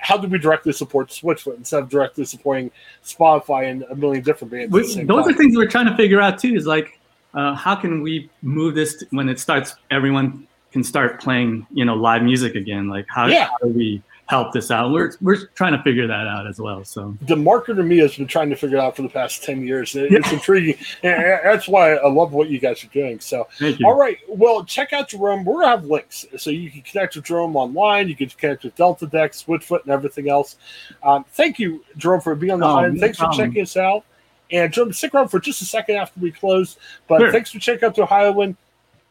how 0.00 0.16
do 0.16 0.26
we 0.26 0.36
directly 0.36 0.72
support 0.72 1.08
Switchfoot 1.08 1.56
instead 1.56 1.80
of 1.80 1.88
directly 1.88 2.24
supporting 2.24 2.72
Spotify 3.04 3.70
and 3.70 3.84
a 3.84 3.94
million 3.94 4.22
different 4.24 4.50
bands? 4.50 4.72
We- 4.72 4.80
at 4.80 4.86
the 4.86 4.92
same 4.92 5.06
those 5.06 5.26
time? 5.26 5.34
are 5.34 5.38
things 5.38 5.56
we're 5.56 5.68
trying 5.68 5.86
to 5.86 5.96
figure 5.96 6.20
out 6.20 6.40
too. 6.40 6.54
Is 6.56 6.66
like, 6.66 6.98
uh, 7.34 7.54
how 7.54 7.76
can 7.76 8.02
we 8.02 8.28
move 8.42 8.74
this 8.74 8.96
to, 8.96 9.06
when 9.10 9.28
it 9.28 9.38
starts? 9.38 9.76
Everyone 9.92 10.48
can 10.72 10.82
start 10.82 11.20
playing, 11.20 11.66
you 11.72 11.84
know, 11.84 11.94
live 11.94 12.24
music 12.24 12.56
again. 12.56 12.88
Like, 12.88 13.06
how, 13.08 13.26
Yeah. 13.26 13.48
how 13.48 13.58
do 13.62 13.68
we 13.68 14.02
help 14.30 14.52
this 14.52 14.70
out? 14.70 14.92
We're 14.92 15.12
we're 15.20 15.46
trying 15.56 15.72
to 15.76 15.82
figure 15.82 16.06
that 16.06 16.26
out 16.26 16.46
as 16.46 16.58
well. 16.60 16.84
So 16.84 17.16
the 17.22 17.34
marketer 17.34 17.84
me 17.84 17.98
has 17.98 18.16
been 18.16 18.26
trying 18.28 18.48
to 18.50 18.56
figure 18.56 18.76
it 18.78 18.80
out 18.80 18.94
for 18.96 19.02
the 19.02 19.08
past 19.08 19.42
10 19.42 19.62
years. 19.66 19.94
It- 19.96 20.12
It's 20.12 20.32
intriguing. 20.32 20.76
And 21.02 21.20
that's 21.44 21.66
why 21.68 21.94
I 21.94 22.08
love 22.08 22.32
what 22.32 22.48
you 22.48 22.58
guys 22.60 22.82
are 22.84 22.88
doing. 22.88 23.18
So, 23.20 23.48
thank 23.58 23.80
you. 23.80 23.86
all 23.86 23.94
right. 23.98 24.16
Well, 24.28 24.64
check 24.64 24.92
out 24.92 25.08
Jerome. 25.08 25.44
We're 25.44 25.62
to 25.62 25.68
have 25.68 25.84
links. 25.84 26.24
So 26.38 26.50
you 26.50 26.70
can 26.70 26.82
connect 26.82 27.16
with 27.16 27.24
Jerome 27.24 27.56
online. 27.56 28.08
You 28.08 28.14
can 28.16 28.28
connect 28.28 28.62
with 28.64 28.76
Delta 28.76 29.06
Deck, 29.06 29.32
Switchfoot, 29.32 29.82
and 29.82 29.90
everything 29.90 30.30
else. 30.30 30.56
Um, 31.02 31.24
thank 31.32 31.58
you, 31.58 31.84
Jerome, 31.96 32.20
for 32.20 32.34
being 32.36 32.52
on 32.52 32.60
the 32.60 32.66
Oh, 32.66 32.74
line. 32.74 32.98
Thanks 32.98 33.18
problem. 33.18 33.36
for 33.38 33.46
checking 33.46 33.62
us 33.62 33.76
out. 33.76 34.04
And 34.52 34.72
Jerome, 34.72 34.92
stick 34.92 35.14
around 35.14 35.28
for 35.28 35.40
just 35.40 35.60
a 35.62 35.64
second 35.64 35.96
after 35.96 36.18
we 36.20 36.30
close. 36.30 36.76
But 37.08 37.20
Sure. 37.20 37.32
thanks 37.32 37.50
for 37.52 37.58
checking 37.58 37.84
out 37.84 37.94
the 37.96 38.02
Ohioan. 38.02 38.56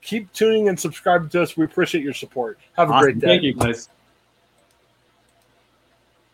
Keep 0.02 0.32
tuning 0.32 0.70
and 0.70 0.80
subscribing 0.80 1.28
to 1.30 1.42
us. 1.42 1.58
We 1.58 1.66
appreciate 1.66 2.04
your 2.04 2.14
support. 2.14 2.58
Have 2.78 2.90
a 2.90 2.94
Awesome. 2.94 3.04
great 3.04 3.20
day. 3.20 3.28
Thank 3.28 3.44
you, 3.44 3.54
guys. 3.54 3.90